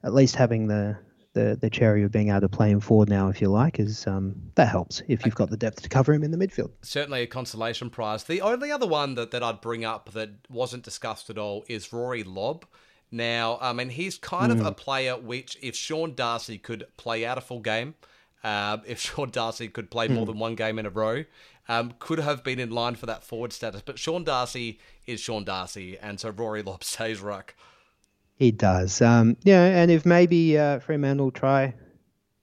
at 0.06 0.14
least 0.14 0.38
having 0.38 0.68
the 0.68 0.98
the 1.34 1.58
the 1.60 1.70
cherry 1.70 2.04
of 2.04 2.12
being 2.12 2.30
able 2.30 2.42
to 2.42 2.50
play 2.50 2.70
him 2.70 2.80
forward 2.80 3.10
now, 3.10 3.30
if 3.30 3.42
you 3.42 3.50
like, 3.50 3.80
is 3.80 4.08
um, 4.08 4.36
that 4.56 4.68
helps 4.68 5.02
if 5.08 5.26
you've 5.26 5.36
got 5.36 5.50
the 5.50 5.58
depth 5.58 5.82
to 5.82 5.90
cover 5.90 6.14
him 6.14 6.24
in 6.24 6.32
the 6.32 6.38
midfield. 6.38 6.72
Certainly 6.82 7.24
a 7.24 7.28
consolation 7.28 7.90
prize. 7.90 8.24
The 8.24 8.42
only 8.42 8.72
other 8.72 8.88
one 8.88 9.16
that, 9.16 9.32
that 9.32 9.44
I'd 9.44 9.62
bring 9.62 9.84
up 9.86 10.12
that 10.14 10.30
wasn't 10.50 10.84
discussed 10.84 11.30
at 11.30 11.38
all 11.38 11.66
is 11.68 11.92
Rory 11.92 12.24
Lobb. 12.24 12.66
Now, 13.12 13.60
I 13.62 13.74
mean, 13.74 13.90
he's 13.90 14.18
kind 14.18 14.52
mm. 14.52 14.60
of 14.60 14.66
a 14.66 14.72
player 14.72 15.16
which, 15.16 15.56
if 15.62 15.76
Sean 15.76 16.16
Darcy 16.16 16.58
could 16.58 16.86
play 16.98 17.24
out 17.26 17.38
a 17.38 17.42
full 17.42 17.60
game, 17.60 17.94
uh, 18.44 18.78
if 18.88 19.00
Sean 19.00 19.30
Darcy 19.30 19.68
could 19.68 19.92
play 19.92 20.08
more 20.08 20.24
mm. 20.24 20.28
than 20.28 20.40
one 20.40 20.56
game 20.56 20.80
in 20.80 20.86
a 20.86 20.90
row, 20.90 21.24
um, 21.70 21.94
could 22.00 22.20
have 22.20 22.44
been 22.44 22.60
in 22.60 22.72
line 22.72 22.96
for 22.96 23.06
that 23.06 23.24
forward 23.24 23.54
status. 23.54 23.82
But 23.86 24.00
Sean 24.00 24.24
Darcy 24.24 24.80
is 25.06 25.20
Sean 25.20 25.44
Darcy, 25.44 25.98
and 25.98 26.20
so 26.20 26.30
Rory 26.30 26.64
Lobb 26.64 26.84
stays 26.84 27.22
ruck. 27.22 27.54
He 28.44 28.52
does. 28.52 29.02
Um, 29.02 29.38
yeah, 29.44 29.64
and 29.64 29.90
if 29.90 30.06
maybe 30.06 30.58
uh, 30.58 30.80
Fremantle 30.80 31.32
try 31.32 31.76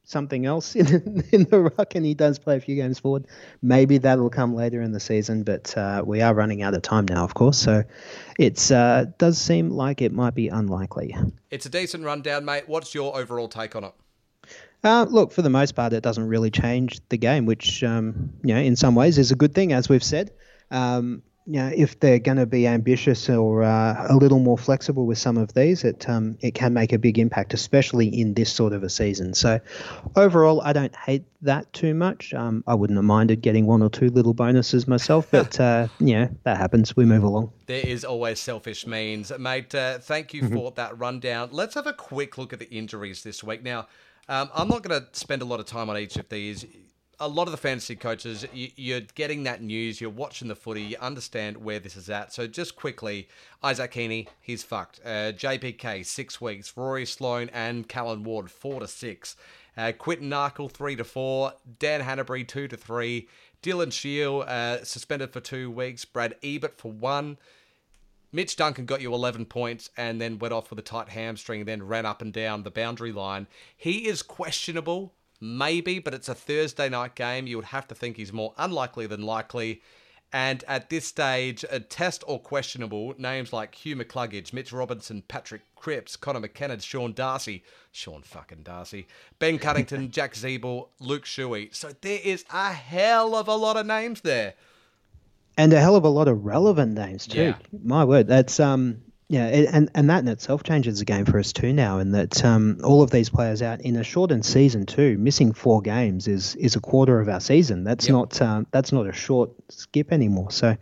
something 0.02 0.46
else 0.46 0.74
in 0.74 1.22
in 1.30 1.44
the 1.44 1.60
ruck 1.60 1.94
and 1.94 2.06
he 2.06 2.14
does 2.14 2.38
play 2.38 2.56
a 2.56 2.60
few 2.60 2.74
games 2.74 2.98
forward, 2.98 3.26
maybe 3.60 3.98
that'll 3.98 4.30
come 4.30 4.54
later 4.54 4.80
in 4.80 4.92
the 4.92 4.98
season. 4.98 5.42
But 5.42 5.76
uh, 5.76 6.02
we 6.06 6.22
are 6.22 6.32
running 6.32 6.62
out 6.62 6.72
of 6.72 6.80
time 6.80 7.04
now, 7.04 7.22
of 7.22 7.34
course. 7.34 7.58
So 7.58 7.84
it 8.38 8.72
uh, 8.72 9.08
does 9.18 9.36
seem 9.36 9.68
like 9.68 10.00
it 10.00 10.10
might 10.10 10.34
be 10.34 10.48
unlikely. 10.48 11.14
It's 11.50 11.66
a 11.66 11.68
decent 11.68 12.02
rundown, 12.02 12.46
mate. 12.46 12.66
What's 12.66 12.94
your 12.94 13.14
overall 13.14 13.48
take 13.48 13.76
on 13.76 13.84
it? 13.84 13.92
Uh, 14.82 15.04
look, 15.06 15.32
for 15.32 15.42
the 15.42 15.50
most 15.50 15.74
part, 15.74 15.92
it 15.92 16.02
doesn't 16.02 16.28
really 16.28 16.50
change 16.50 17.06
the 17.10 17.18
game, 17.18 17.44
which 17.44 17.84
um, 17.84 18.32
you 18.42 18.54
know, 18.54 18.60
in 18.62 18.74
some 18.74 18.94
ways, 18.94 19.18
is 19.18 19.32
a 19.32 19.36
good 19.36 19.54
thing, 19.54 19.74
as 19.74 19.90
we've 19.90 20.02
said. 20.02 20.30
Um, 20.70 21.22
you 21.46 21.54
know, 21.54 21.70
if 21.74 21.98
they're 22.00 22.18
going 22.18 22.36
to 22.36 22.46
be 22.46 22.66
ambitious 22.66 23.28
or 23.28 23.62
uh, 23.62 24.06
a 24.08 24.14
little 24.14 24.38
more 24.38 24.58
flexible 24.58 25.06
with 25.06 25.18
some 25.18 25.36
of 25.36 25.54
these, 25.54 25.84
it 25.84 26.08
um, 26.08 26.36
it 26.40 26.54
can 26.54 26.74
make 26.74 26.92
a 26.92 26.98
big 26.98 27.18
impact, 27.18 27.54
especially 27.54 28.06
in 28.08 28.34
this 28.34 28.52
sort 28.52 28.72
of 28.72 28.82
a 28.82 28.90
season. 28.90 29.34
So, 29.34 29.60
overall, 30.16 30.60
I 30.60 30.72
don't 30.72 30.94
hate 30.94 31.24
that 31.42 31.72
too 31.72 31.94
much. 31.94 32.34
Um, 32.34 32.62
I 32.66 32.74
wouldn't 32.74 32.98
have 32.98 33.04
minded 33.04 33.40
getting 33.40 33.66
one 33.66 33.82
or 33.82 33.88
two 33.88 34.10
little 34.10 34.34
bonuses 34.34 34.86
myself, 34.86 35.28
but 35.30 35.58
uh, 35.58 35.88
yeah, 35.98 36.28
that 36.44 36.58
happens. 36.58 36.94
We 36.94 37.04
move 37.04 37.24
along. 37.24 37.52
There 37.66 37.86
is 37.86 38.04
always 38.04 38.38
selfish 38.38 38.86
means, 38.86 39.32
mate. 39.38 39.74
Uh, 39.74 39.98
thank 39.98 40.34
you 40.34 40.42
mm-hmm. 40.42 40.54
for 40.54 40.70
that 40.72 40.98
rundown. 40.98 41.48
Let's 41.52 41.74
have 41.74 41.86
a 41.86 41.94
quick 41.94 42.36
look 42.38 42.52
at 42.52 42.58
the 42.58 42.68
injuries 42.68 43.22
this 43.22 43.42
week. 43.42 43.62
Now, 43.62 43.88
um, 44.28 44.50
I'm 44.54 44.68
not 44.68 44.82
going 44.82 45.00
to 45.00 45.08
spend 45.18 45.42
a 45.42 45.46
lot 45.46 45.58
of 45.58 45.66
time 45.66 45.90
on 45.90 45.98
each 45.98 46.16
of 46.16 46.28
these 46.28 46.64
a 47.20 47.28
lot 47.28 47.46
of 47.46 47.52
the 47.52 47.58
fantasy 47.58 47.94
coaches, 47.94 48.46
you, 48.52 48.96
are 48.96 49.00
getting 49.14 49.42
that 49.42 49.62
news, 49.62 50.00
you're 50.00 50.08
watching 50.08 50.48
the 50.48 50.54
footy, 50.56 50.80
you 50.82 50.96
understand 51.00 51.58
where 51.58 51.78
this 51.78 51.94
is 51.94 52.08
at. 52.08 52.32
So 52.32 52.46
just 52.46 52.76
quickly, 52.76 53.28
Isaac 53.62 53.92
Heaney, 53.92 54.28
he's 54.40 54.62
fucked. 54.62 55.00
Uh, 55.04 55.32
JPK, 55.32 56.04
six 56.06 56.40
weeks. 56.40 56.74
Rory 56.76 57.04
Sloane 57.04 57.50
and 57.52 57.86
Callan 57.86 58.24
Ward, 58.24 58.50
four 58.50 58.80
to 58.80 58.88
six. 58.88 59.36
Uh, 59.76 59.92
Quinton 59.96 60.30
Narkle, 60.30 60.70
three 60.70 60.96
to 60.96 61.04
four. 61.04 61.52
Dan 61.78 62.00
Hannebery, 62.00 62.48
two 62.48 62.66
to 62.68 62.76
three. 62.76 63.28
Dylan 63.62 63.92
Shiel, 63.92 64.42
uh, 64.46 64.82
suspended 64.82 65.32
for 65.32 65.40
two 65.40 65.70
weeks. 65.70 66.06
Brad 66.06 66.36
Ebert 66.42 66.78
for 66.78 66.90
one. 66.90 67.36
Mitch 68.32 68.56
Duncan 68.56 68.86
got 68.86 69.00
you 69.00 69.12
11 69.12 69.46
points 69.46 69.90
and 69.96 70.20
then 70.20 70.38
went 70.38 70.54
off 70.54 70.70
with 70.70 70.78
a 70.78 70.82
tight 70.82 71.10
hamstring, 71.10 71.64
then 71.64 71.82
ran 71.82 72.06
up 72.06 72.22
and 72.22 72.32
down 72.32 72.62
the 72.62 72.70
boundary 72.70 73.12
line. 73.12 73.46
He 73.76 74.06
is 74.06 74.22
questionable 74.22 75.12
Maybe, 75.40 75.98
but 75.98 76.14
it's 76.14 76.28
a 76.28 76.34
Thursday 76.34 76.88
night 76.88 77.14
game. 77.14 77.46
You 77.46 77.56
would 77.56 77.66
have 77.66 77.88
to 77.88 77.94
think 77.94 78.16
he's 78.16 78.32
more 78.32 78.54
unlikely 78.58 79.06
than 79.06 79.22
likely. 79.22 79.82
And 80.32 80.62
at 80.68 80.90
this 80.90 81.06
stage, 81.06 81.64
a 81.70 81.80
test 81.80 82.22
or 82.26 82.38
questionable, 82.38 83.14
names 83.18 83.52
like 83.52 83.74
Hugh 83.74 83.96
McCluggage, 83.96 84.52
Mitch 84.52 84.72
Robinson, 84.72 85.22
Patrick 85.26 85.62
Cripps, 85.74 86.14
Connor 86.14 86.40
McKenna, 86.40 86.80
Sean 86.80 87.12
Darcy, 87.12 87.64
Sean 87.90 88.22
fucking 88.22 88.62
Darcy, 88.62 89.08
Ben 89.40 89.58
Cunnington, 89.58 90.10
Jack 90.12 90.34
Ziebell, 90.34 90.88
Luke 91.00 91.24
Shuey. 91.24 91.74
So 91.74 91.90
there 92.00 92.20
is 92.22 92.44
a 92.52 92.72
hell 92.72 93.34
of 93.34 93.48
a 93.48 93.56
lot 93.56 93.76
of 93.76 93.86
names 93.86 94.20
there. 94.20 94.54
And 95.56 95.72
a 95.72 95.80
hell 95.80 95.96
of 95.96 96.04
a 96.04 96.08
lot 96.08 96.28
of 96.28 96.44
relevant 96.44 96.94
names 96.94 97.26
too. 97.26 97.42
Yeah. 97.42 97.56
My 97.82 98.04
word, 98.04 98.28
that's 98.28 98.60
um 98.60 99.02
yeah, 99.30 99.46
and 99.46 99.88
and 99.94 100.10
that 100.10 100.24
in 100.24 100.28
itself 100.28 100.64
changes 100.64 100.98
the 100.98 101.04
game 101.04 101.24
for 101.24 101.38
us 101.38 101.52
too 101.52 101.72
now, 101.72 102.00
in 102.00 102.10
that 102.10 102.44
um, 102.44 102.80
all 102.82 103.00
of 103.00 103.12
these 103.12 103.30
players 103.30 103.62
out 103.62 103.80
in 103.80 103.94
a 103.94 104.02
shortened 104.02 104.44
season 104.44 104.86
too, 104.86 105.16
missing 105.18 105.52
four 105.52 105.82
games 105.82 106.26
is 106.26 106.56
is 106.56 106.74
a 106.74 106.80
quarter 106.80 107.20
of 107.20 107.28
our 107.28 107.38
season. 107.38 107.84
That's 107.84 108.08
yep. 108.08 108.12
not 108.12 108.42
um, 108.42 108.66
that's 108.72 108.90
not 108.90 109.06
a 109.06 109.12
short 109.12 109.52
skip 109.68 110.10
anymore. 110.10 110.50
So, 110.50 110.76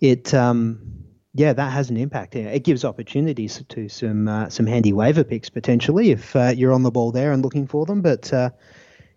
it 0.00 0.32
um, 0.32 1.00
yeah, 1.34 1.52
that 1.52 1.72
has 1.72 1.90
an 1.90 1.96
impact. 1.96 2.36
It 2.36 2.62
gives 2.62 2.84
opportunities 2.84 3.60
to 3.70 3.88
some 3.88 4.28
uh, 4.28 4.50
some 4.50 4.66
handy 4.66 4.92
waiver 4.92 5.24
picks 5.24 5.50
potentially 5.50 6.12
if 6.12 6.36
uh, 6.36 6.52
you're 6.56 6.72
on 6.72 6.84
the 6.84 6.92
ball 6.92 7.10
there 7.10 7.32
and 7.32 7.42
looking 7.42 7.66
for 7.66 7.86
them. 7.86 8.02
But 8.02 8.32
uh, 8.32 8.50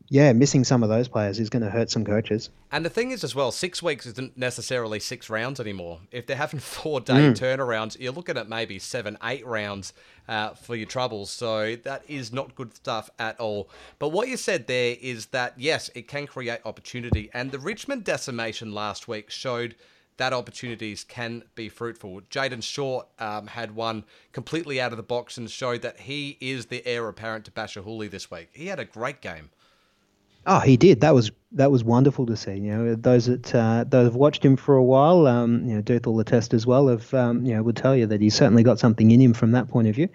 yeah, 0.10 0.34
missing 0.34 0.64
some 0.64 0.84
of 0.84 0.90
those 0.90 1.08
players 1.08 1.40
is 1.40 1.50
going 1.50 1.64
to 1.64 1.70
hurt 1.70 1.90
some 1.90 2.04
coaches. 2.04 2.50
And 2.72 2.86
the 2.86 2.90
thing 2.90 3.12
is, 3.12 3.24
as 3.24 3.34
well, 3.34 3.52
six 3.52 3.82
weeks 3.82 4.06
isn't 4.06 4.38
necessarily 4.38 5.00
six 5.00 5.30
rounds 5.30 5.60
anymore. 5.60 6.00
If 6.12 6.28
they're 6.28 6.38
having 6.38 6.60
four 6.62 7.00
day 7.00 7.14
mm. 7.14 7.32
turnarounds, 7.34 8.00
you're 8.00 8.12
looking 8.14 8.38
at 8.38 8.50
maybe 8.50 8.80
seven, 8.80 9.18
eight 9.24 9.46
rounds 9.46 9.94
uh, 10.28 10.50
for 10.50 10.76
your 10.76 10.88
troubles. 10.88 11.30
So 11.30 11.76
that 11.84 12.04
is 12.08 12.34
not 12.34 12.56
good 12.56 12.76
stuff 12.76 13.10
at 13.18 13.40
all. 13.40 13.70
But 14.00 14.10
what 14.10 14.28
you 14.28 14.38
said 14.38 14.68
there 14.68 14.98
is 15.02 15.28
that, 15.28 15.54
yes, 15.58 15.90
it 15.96 16.08
can 16.08 16.28
create 16.28 16.60
opportunity. 16.66 17.30
And 17.34 17.52
the 17.52 17.60
Richmond 17.60 18.04
decimation 18.04 18.74
last 18.74 19.08
week 19.08 19.30
showed 19.30 19.76
that 20.18 20.34
opportunities 20.34 21.04
can 21.04 21.44
be 21.56 21.70
fruitful. 21.70 22.22
Jayden 22.30 22.62
Short 22.62 23.08
um, 23.20 23.48
had 23.48 23.76
one 23.76 24.04
completely 24.32 24.80
out 24.80 24.92
of 24.92 24.98
the 24.98 25.04
box 25.04 25.38
and 25.38 25.50
showed 25.50 25.82
that 25.82 26.02
he 26.02 26.38
is 26.40 26.68
the 26.68 26.86
heir 26.86 27.08
apparent 27.08 27.46
to 27.46 27.52
Bachar 27.52 27.84
Houli 27.84 28.10
this 28.10 28.30
week. 28.30 28.50
He 28.54 28.68
had 28.68 28.80
a 28.80 28.86
great 28.86 29.22
game. 29.22 29.50
Oh, 30.46 30.60
he 30.60 30.78
did. 30.78 31.02
That 31.02 31.14
was 31.14 31.32
that 31.54 31.72
was 31.72 31.84
wonderful 31.84 32.26
to 32.26 32.36
see. 32.36 32.54
You 32.54 32.76
know, 32.76 32.96
those 32.96 33.28
that 33.28 33.54
uh, 33.56 33.86
those 33.88 34.08
have 34.08 34.16
watched 34.16 34.44
him 34.44 34.56
for 34.56 34.76
a 34.76 34.84
while, 34.84 35.28
um, 35.28 35.66
you 35.66 35.76
know, 35.76 35.82
Duthel 35.82 36.16
the 36.16 36.24
test 36.24 36.54
as 36.54 36.66
well, 36.66 36.88
have 36.88 37.14
um, 37.14 37.46
you 37.46 37.56
know 37.56 37.64
would 37.64 37.78
tell 37.78 37.96
you 37.96 38.08
that 38.08 38.22
he's 38.22 38.36
certainly 38.36 38.64
got 38.64 38.80
something 38.80 39.12
in 39.12 39.22
him 39.22 39.34
from 39.34 39.52
that 39.52 39.70
point 39.70 39.88
of 39.88 39.96
view. 39.96 40.10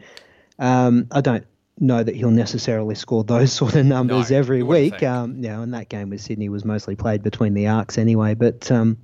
Um, 0.58 1.06
I 1.12 1.20
don't 1.20 1.46
know 1.80 2.02
that 2.02 2.14
he'll 2.14 2.30
necessarily 2.30 2.94
score 2.94 3.24
those 3.24 3.52
sort 3.60 3.76
of 3.76 3.86
numbers 3.86 4.30
No, 4.30 4.36
every 4.36 4.62
week. 4.62 5.02
Um, 5.02 5.36
you 5.36 5.48
know, 5.48 5.62
and 5.62 5.72
that 5.74 5.88
game 5.88 6.10
with 6.10 6.20
Sydney 6.20 6.48
was 6.48 6.64
mostly 6.64 6.96
played 6.96 7.22
between 7.22 7.54
the 7.54 7.68
arcs 7.68 7.98
anyway. 7.98 8.34
But 8.34 8.70
um, 8.70 8.98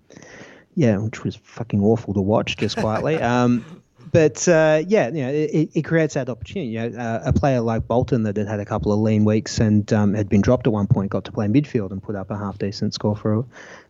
yeah, 0.75 0.99
which 0.99 1.25
was 1.25 1.37
fucking 1.37 1.83
awful 1.83 2.15
to 2.15 2.21
watch, 2.21 2.57
just 2.57 2.77
quietly. 2.77 3.17
um, 3.23 3.83
but 4.12 4.47
uh, 4.49 4.83
yeah, 4.87 5.09
you 5.09 5.23
know, 5.23 5.31
it, 5.31 5.71
it 5.75 5.83
creates 5.83 6.14
that 6.14 6.29
opportunity. 6.29 6.71
You 6.73 6.90
know, 6.90 6.99
uh, 6.99 7.23
a 7.25 7.33
player 7.33 7.61
like 7.61 7.87
Bolton 7.87 8.23
that 8.25 8.37
had 8.37 8.47
had 8.47 8.61
a 8.61 8.64
couple 8.64 8.93
of 8.93 8.99
lean 9.01 9.25
weeks 9.25 9.59
and 9.59 9.90
um, 9.93 10.14
had 10.14 10.29
been 10.29 10.40
dropped 10.40 10.67
at 10.67 10.73
one 10.73 10.87
point 10.87 11.11
got 11.11 11.25
to 11.25 11.33
play 11.33 11.47
midfield 11.47 11.90
and 11.90 12.03
put 12.03 12.14
up 12.17 12.31
a 12.31 12.37
half 12.37 12.59
decent 12.59 12.95
score 12.95 13.17
for 13.17 13.45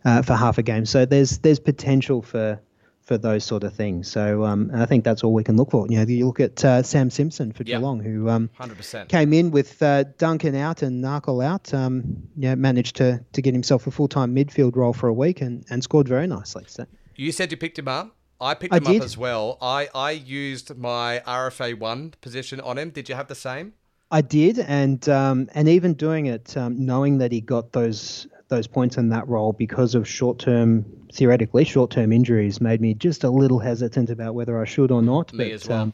uh, 0.05 0.21
for 0.21 0.33
half 0.35 0.57
a 0.57 0.63
game. 0.63 0.85
So 0.85 1.05
there's 1.05 1.39
there's 1.39 1.59
potential 1.59 2.21
for 2.21 2.59
for 3.01 3.19
those 3.19 3.43
sort 3.43 3.63
of 3.63 3.71
things. 3.71 4.09
So 4.09 4.43
um, 4.45 4.71
I 4.73 4.87
think 4.87 5.03
that's 5.03 5.23
all 5.23 5.31
we 5.31 5.43
can 5.43 5.57
look 5.57 5.69
for. 5.69 5.85
You 5.87 5.97
know, 5.97 6.05
you 6.05 6.25
look 6.25 6.39
at 6.39 6.65
uh, 6.65 6.81
Sam 6.81 7.11
Simpson 7.11 7.51
for 7.51 7.61
Yeah. 7.61 7.77
Geelong, 7.77 7.99
who 7.99 8.29
um, 8.29 8.49
100%. 8.59 9.09
came 9.09 9.31
in 9.31 9.51
with 9.51 9.79
uh, 9.83 10.05
Duncan 10.17 10.55
out 10.55 10.81
and 10.81 11.03
Narkle 11.03 11.45
out. 11.45 11.71
Um, 11.71 12.23
yeah, 12.35 12.55
managed 12.55 12.95
to 12.95 13.23
to 13.33 13.41
get 13.43 13.53
himself 13.53 13.85
a 13.85 13.91
full 13.91 14.07
time 14.07 14.35
midfield 14.35 14.75
role 14.75 14.93
for 14.93 15.07
a 15.07 15.13
week 15.13 15.41
and, 15.41 15.63
and 15.69 15.83
scored 15.83 16.07
very 16.07 16.25
nicely. 16.25 16.63
So. 16.67 16.85
You 17.15 17.31
said 17.31 17.51
you 17.51 17.57
picked 17.57 17.77
him 17.77 17.87
up. 17.87 18.14
I 18.39 18.53
picked 18.53 18.73
I 18.73 18.77
him 18.77 18.83
did. 18.83 19.01
up 19.01 19.05
as 19.05 19.17
well. 19.17 19.57
I, 19.61 19.87
I 19.95 20.11
used 20.11 20.75
my 20.77 21.21
RFA 21.25 21.77
one 21.77 22.13
position 22.21 22.59
on 22.59 22.77
him. 22.77 22.89
Did 22.89 23.09
you 23.09 23.15
have 23.15 23.27
the 23.27 23.35
same? 23.35 23.73
I 24.11 24.21
did, 24.21 24.59
and 24.59 25.07
um, 25.09 25.49
and 25.55 25.67
even 25.67 25.93
doing 25.93 26.27
it, 26.27 26.55
um, 26.55 26.85
knowing 26.85 27.17
that 27.19 27.31
he 27.31 27.41
got 27.41 27.71
those 27.71 28.27
those 28.49 28.67
points 28.67 28.97
in 28.97 29.09
that 29.09 29.27
role 29.27 29.53
because 29.53 29.95
of 29.95 30.07
short 30.07 30.37
term, 30.37 30.85
theoretically 31.11 31.63
short 31.63 31.91
term 31.91 32.11
injuries, 32.11 32.61
made 32.61 32.81
me 32.81 32.93
just 32.93 33.23
a 33.23 33.29
little 33.29 33.59
hesitant 33.59 34.09
about 34.09 34.35
whether 34.35 34.61
I 34.61 34.65
should 34.65 34.91
or 34.91 35.01
not. 35.01 35.33
Me 35.33 35.45
but, 35.45 35.53
as 35.53 35.67
well. 35.67 35.81
Um, 35.83 35.93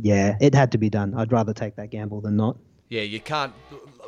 yeah, 0.00 0.36
it 0.40 0.54
had 0.54 0.72
to 0.72 0.78
be 0.78 0.88
done. 0.88 1.14
I'd 1.14 1.32
rather 1.32 1.52
take 1.52 1.76
that 1.76 1.90
gamble 1.90 2.20
than 2.20 2.36
not. 2.36 2.56
Yeah, 2.88 3.02
you 3.02 3.20
can't 3.20 3.52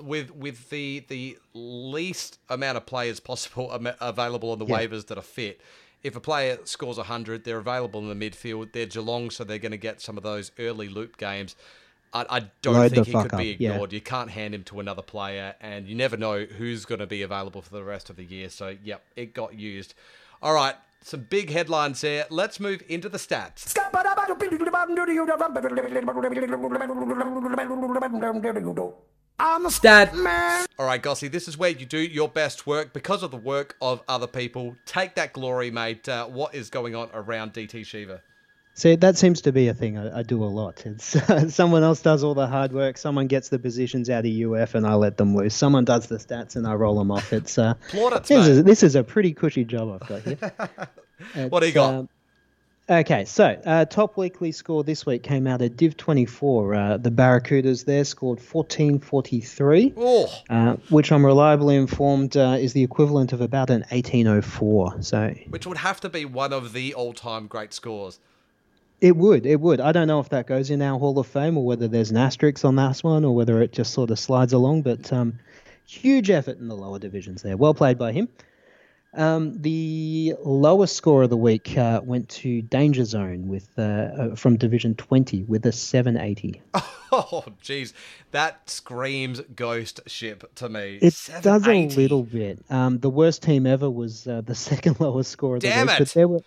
with 0.00 0.30
with 0.34 0.70
the 0.70 1.04
the 1.08 1.36
least 1.52 2.38
amount 2.48 2.78
of 2.78 2.86
players 2.86 3.20
possible 3.20 3.70
available 4.00 4.52
on 4.52 4.58
the 4.58 4.66
Yeah. 4.66 4.78
waivers 4.78 5.06
that 5.08 5.18
are 5.18 5.22
fit. 5.22 5.60
If 6.02 6.16
a 6.16 6.20
player 6.20 6.58
scores 6.64 6.96
100, 6.96 7.44
they're 7.44 7.58
available 7.58 8.00
in 8.00 8.18
the 8.18 8.30
midfield. 8.30 8.72
They're 8.72 8.86
Geelong, 8.86 9.30
so 9.30 9.44
they're 9.44 9.58
going 9.58 9.72
to 9.72 9.78
get 9.78 10.00
some 10.00 10.16
of 10.16 10.22
those 10.22 10.50
early 10.58 10.88
loop 10.88 11.16
games. 11.16 11.56
I, 12.12 12.26
I 12.28 12.40
don't 12.62 12.74
Load 12.74 12.90
think 12.90 13.06
he 13.06 13.12
fuck 13.12 13.28
could 13.28 13.38
be 13.38 13.54
up, 13.54 13.60
yeah. 13.60 13.70
ignored. 13.70 13.92
You 13.92 14.00
can't 14.00 14.30
hand 14.30 14.54
him 14.54 14.64
to 14.64 14.80
another 14.80 15.02
player, 15.02 15.54
and 15.60 15.86
you 15.86 15.94
never 15.94 16.16
know 16.16 16.44
who's 16.44 16.84
going 16.84 16.98
to 16.98 17.06
be 17.06 17.22
available 17.22 17.62
for 17.62 17.70
the 17.70 17.84
rest 17.84 18.10
of 18.10 18.16
the 18.16 18.24
year. 18.24 18.48
So, 18.48 18.76
yep, 18.82 19.02
it 19.14 19.34
got 19.34 19.54
used. 19.54 19.94
All 20.42 20.54
right, 20.54 20.74
some 21.02 21.20
big 21.28 21.50
headlines 21.50 22.00
there. 22.00 22.26
Let's 22.30 22.58
move 22.58 22.82
into 22.88 23.08
the 23.08 23.18
stats. 23.18 23.74
I'm 29.42 29.64
a 29.64 29.70
Stat. 29.70 30.14
man. 30.14 30.66
All 30.78 30.84
right, 30.86 31.00
Gossy, 31.00 31.28
this 31.28 31.48
is 31.48 31.56
where 31.56 31.70
you 31.70 31.86
do 31.86 31.98
your 31.98 32.28
best 32.28 32.66
work 32.66 32.92
because 32.92 33.22
of 33.22 33.30
the 33.30 33.36
work 33.38 33.74
of 33.80 34.02
other 34.06 34.26
people. 34.26 34.76
Take 34.84 35.14
that 35.14 35.32
glory, 35.32 35.70
mate. 35.70 36.06
Uh, 36.08 36.26
what 36.26 36.54
is 36.54 36.68
going 36.68 36.94
on 36.94 37.08
around 37.14 37.54
DT 37.54 37.86
Shiva? 37.86 38.20
See, 38.74 38.96
that 38.96 39.16
seems 39.16 39.40
to 39.42 39.52
be 39.52 39.68
a 39.68 39.74
thing 39.74 39.96
I, 39.98 40.18
I 40.18 40.22
do 40.22 40.44
a 40.44 40.46
lot. 40.46 40.84
It's 40.84 41.16
someone 41.54 41.82
else 41.82 42.02
does 42.02 42.22
all 42.22 42.34
the 42.34 42.46
hard 42.46 42.72
work. 42.72 42.98
Someone 42.98 43.26
gets 43.28 43.48
the 43.48 43.58
positions 43.58 44.10
out 44.10 44.26
of 44.26 44.32
UF, 44.32 44.74
and 44.74 44.86
I 44.86 44.94
let 44.94 45.16
them 45.16 45.34
loose. 45.34 45.54
Someone 45.54 45.84
does 45.86 46.06
the 46.06 46.16
stats, 46.16 46.54
and 46.56 46.66
I 46.66 46.74
roll 46.74 46.98
them 46.98 47.10
off. 47.10 47.32
It's 47.32 47.56
uh, 47.58 47.74
Plaudits, 47.90 48.28
this, 48.28 48.46
mate. 48.46 48.50
is, 48.50 48.64
this 48.64 48.82
is 48.82 48.94
a 48.94 49.02
pretty 49.02 49.32
cushy 49.32 49.64
job 49.64 49.98
I've 50.02 50.08
got 50.08 50.22
here. 50.22 50.38
What 51.50 51.60
do 51.60 51.66
you 51.66 51.70
It's, 51.70 51.74
got? 51.74 52.06
Okay, 52.90 53.24
so 53.24 53.60
uh, 53.64 53.84
top 53.84 54.16
weekly 54.16 54.52
score 54.52 54.82
this 54.84 55.06
week 55.06 55.22
came 55.22 55.46
out 55.46 55.62
at 55.62 55.76
Div 55.76 55.96
24. 55.96 56.74
Uh, 56.74 56.96
the 56.96 57.10
Barracudas 57.10 57.84
there 57.84 58.04
scored 58.04 58.38
1443, 58.38 59.94
Oh, 59.96 60.32
uh, 60.50 60.76
which 60.88 61.12
I'm 61.12 61.24
reliably 61.24 61.76
informed 61.76 62.36
uh, 62.36 62.56
is 62.58 62.72
the 62.72 62.82
equivalent 62.82 63.32
of 63.32 63.40
about 63.40 63.70
an 63.70 63.82
1804. 63.90 65.02
So 65.02 65.34
which 65.48 65.66
would 65.66 65.78
have 65.78 66.00
to 66.00 66.08
be 66.08 66.24
one 66.24 66.52
of 66.52 66.72
the 66.72 66.94
all-time 66.94 67.46
great 67.46 67.72
scores. 67.72 68.18
It 69.00 69.16
would, 69.16 69.46
it 69.46 69.60
would. 69.60 69.80
I 69.80 69.92
don't 69.92 70.08
know 70.08 70.20
if 70.20 70.28
that 70.28 70.46
goes 70.46 70.68
in 70.68 70.82
our 70.82 70.98
Hall 70.98 71.18
of 71.18 71.26
Fame 71.26 71.56
or 71.56 71.64
whether 71.64 71.88
there's 71.88 72.10
an 72.10 72.18
asterisk 72.18 72.64
on 72.66 72.76
that 72.76 72.98
one 72.98 73.24
or 73.24 73.34
whether 73.34 73.62
it 73.62 73.72
just 73.72 73.94
sort 73.94 74.10
of 74.10 74.18
slides 74.18 74.52
along. 74.52 74.82
But 74.82 75.10
um, 75.10 75.38
huge 75.86 76.28
effort 76.28 76.58
in 76.58 76.68
the 76.68 76.76
lower 76.76 76.98
divisions 76.98 77.42
there. 77.42 77.56
Well 77.56 77.72
played 77.72 77.96
by 77.96 78.12
him. 78.12 78.28
Um, 79.12 79.60
the 79.60 80.34
lowest 80.44 80.96
score 80.96 81.24
of 81.24 81.30
the 81.30 81.36
week 81.36 81.76
uh, 81.76 82.00
went 82.04 82.28
to 82.28 82.62
Danger 82.62 83.04
Zone 83.04 83.48
with 83.48 83.68
uh, 83.76 83.82
uh, 83.82 84.34
from 84.36 84.56
Division 84.56 84.94
20 84.94 85.44
with 85.44 85.66
a 85.66 85.72
780. 85.72 86.62
Oh, 87.12 87.44
jeez, 87.60 87.92
that 88.30 88.70
screams 88.70 89.40
ghost 89.56 89.98
ship 90.06 90.48
to 90.54 90.68
me. 90.68 91.00
It 91.02 91.16
does 91.42 91.66
a 91.66 91.88
little 91.88 92.22
bit. 92.22 92.60
Um, 92.70 93.00
the 93.00 93.10
worst 93.10 93.42
team 93.42 93.66
ever 93.66 93.90
was 93.90 94.28
uh, 94.28 94.42
the 94.42 94.54
second 94.70 95.00
lowest 95.00 95.32
score 95.32 95.56
of 95.56 95.62
the 95.62 95.70
Damn 95.70 95.88
week. 95.88 95.96
it. 95.96 95.98
But 95.98 96.08
there 96.10 96.28
were, 96.28 96.40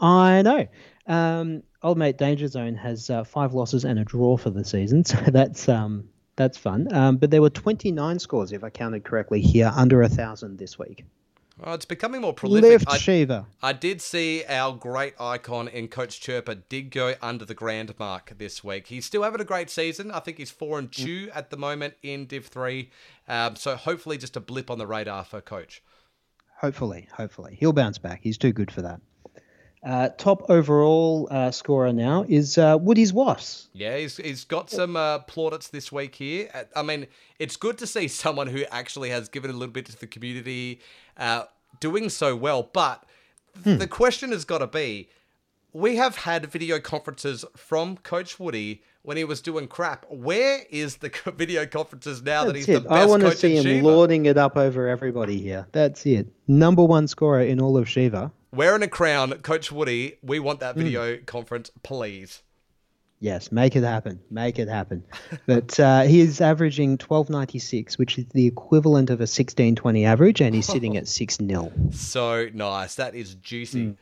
I 0.00 0.40
know. 0.40 0.66
Um, 1.06 1.64
old 1.82 1.98
mate 1.98 2.16
Danger 2.16 2.48
Zone 2.48 2.76
has 2.76 3.10
uh, 3.10 3.24
five 3.24 3.52
losses 3.52 3.84
and 3.84 3.98
a 3.98 4.04
draw 4.04 4.38
for 4.38 4.48
the 4.48 4.64
season, 4.64 5.04
so 5.04 5.18
that's 5.18 5.68
um, 5.68 6.08
that's 6.36 6.56
fun. 6.56 6.90
Um, 6.94 7.18
but 7.18 7.30
there 7.30 7.42
were 7.42 7.50
29 7.50 8.18
scores, 8.18 8.52
if 8.52 8.64
I 8.64 8.70
counted 8.70 9.04
correctly, 9.04 9.42
here 9.42 9.70
under 9.74 10.00
a 10.00 10.08
thousand 10.08 10.56
this 10.58 10.78
week. 10.78 11.04
Oh, 11.64 11.72
it's 11.72 11.86
becoming 11.86 12.20
more 12.20 12.34
prolific. 12.34 12.70
Lift 12.70 12.88
I, 12.88 12.98
Shiva. 12.98 13.46
I 13.62 13.72
did 13.72 14.02
see 14.02 14.44
our 14.44 14.74
great 14.74 15.14
icon 15.18 15.68
in 15.68 15.88
Coach 15.88 16.20
Chirper 16.20 16.62
did 16.68 16.90
go 16.90 17.14
under 17.22 17.46
the 17.46 17.54
grand 17.54 17.94
mark 17.98 18.34
this 18.36 18.62
week. 18.62 18.88
He's 18.88 19.06
still 19.06 19.22
having 19.22 19.40
a 19.40 19.44
great 19.44 19.70
season. 19.70 20.10
I 20.10 20.20
think 20.20 20.36
he's 20.36 20.50
four 20.50 20.78
and 20.78 20.92
two 20.92 21.30
at 21.34 21.48
the 21.48 21.56
moment 21.56 21.94
in 22.02 22.26
Div 22.26 22.46
three. 22.46 22.90
Um, 23.26 23.56
so 23.56 23.74
hopefully, 23.74 24.18
just 24.18 24.36
a 24.36 24.40
blip 24.40 24.70
on 24.70 24.76
the 24.76 24.86
radar 24.86 25.24
for 25.24 25.40
Coach. 25.40 25.82
Hopefully, 26.58 27.08
hopefully 27.12 27.56
he'll 27.58 27.72
bounce 27.72 27.98
back. 27.98 28.20
He's 28.22 28.38
too 28.38 28.52
good 28.52 28.70
for 28.70 28.82
that. 28.82 29.00
Uh, 29.86 30.08
top 30.18 30.50
overall 30.50 31.28
uh, 31.30 31.48
scorer 31.52 31.92
now 31.92 32.24
is 32.28 32.58
uh, 32.58 32.76
Woody's 32.80 33.12
Wasps. 33.12 33.68
Yeah, 33.72 33.96
he's, 33.96 34.16
he's 34.16 34.44
got 34.44 34.68
some 34.68 34.96
uh, 34.96 35.20
plaudits 35.20 35.68
this 35.68 35.92
week 35.92 36.16
here. 36.16 36.50
Uh, 36.52 36.64
I 36.74 36.82
mean, 36.82 37.06
it's 37.38 37.56
good 37.56 37.78
to 37.78 37.86
see 37.86 38.08
someone 38.24 38.48
who 38.48 38.64
actually 38.72 39.10
has 39.10 39.28
given 39.28 39.48
a 39.48 39.54
little 39.54 39.72
bit 39.72 39.86
to 39.86 39.96
the 39.96 40.08
community 40.08 40.80
uh, 41.16 41.44
doing 41.78 42.08
so 42.08 42.34
well. 42.34 42.64
But 42.64 43.04
the 43.62 43.86
question 43.86 44.32
has 44.32 44.44
got 44.44 44.58
to 44.58 44.66
be 44.66 45.08
we 45.72 45.96
have 45.96 46.16
had 46.16 46.46
video 46.46 46.80
conferences 46.80 47.44
from 47.54 47.98
Coach 47.98 48.40
Woody 48.40 48.82
when 49.02 49.16
he 49.16 49.24
was 49.24 49.40
doing 49.42 49.68
crap. 49.68 50.06
Where 50.10 50.62
is 50.70 50.96
the 50.96 51.12
video 51.36 51.66
conferences 51.66 52.22
now 52.22 52.44
that 52.44 52.56
he's 52.56 52.68
it. 52.68 52.82
the 52.82 52.90
I 52.90 53.00
best 53.00 53.10
want 53.10 53.22
to 53.22 53.28
coach 53.28 53.38
see 53.38 53.56
him 53.56 53.62
Shiva? 53.62 53.86
lording 53.86 54.26
it 54.26 54.38
up 54.38 54.56
over 54.56 54.88
everybody 54.88 55.38
here. 55.38 55.66
That's 55.72 56.04
it. 56.06 56.28
Number 56.48 56.82
one 56.82 57.06
scorer 57.06 57.42
in 57.42 57.60
all 57.60 57.76
of 57.76 57.88
Shiva. 57.88 58.32
Wearing 58.56 58.82
a 58.82 58.88
crown, 58.88 59.32
Coach 59.42 59.70
Woody, 59.70 60.16
we 60.22 60.38
want 60.38 60.58
Hmm. 60.60 60.64
that 60.64 60.76
video 60.76 61.18
conference, 61.26 61.70
please. 61.82 62.42
Yes, 63.20 63.50
make 63.52 63.76
it 63.76 63.82
happen. 63.82 64.20
Make 64.30 64.58
it 64.58 64.68
happen. 64.68 65.02
but 65.46 65.78
uh, 65.80 66.02
he 66.02 66.20
is 66.20 66.40
averaging 66.40 66.92
1296, 66.98 67.98
which 67.98 68.18
is 68.18 68.24
the 68.32 68.46
equivalent 68.46 69.10
of 69.10 69.20
a 69.20 69.28
1620 69.28 70.04
average, 70.04 70.40
and 70.40 70.54
he's 70.54 70.66
sitting 70.66 70.96
at 71.00 71.06
6 71.08 71.36
0. 71.38 71.72
So 71.92 72.48
nice. 72.54 72.94
That 72.96 73.14
is 73.14 73.34
juicy. 73.36 73.86
Mm. 73.86 73.96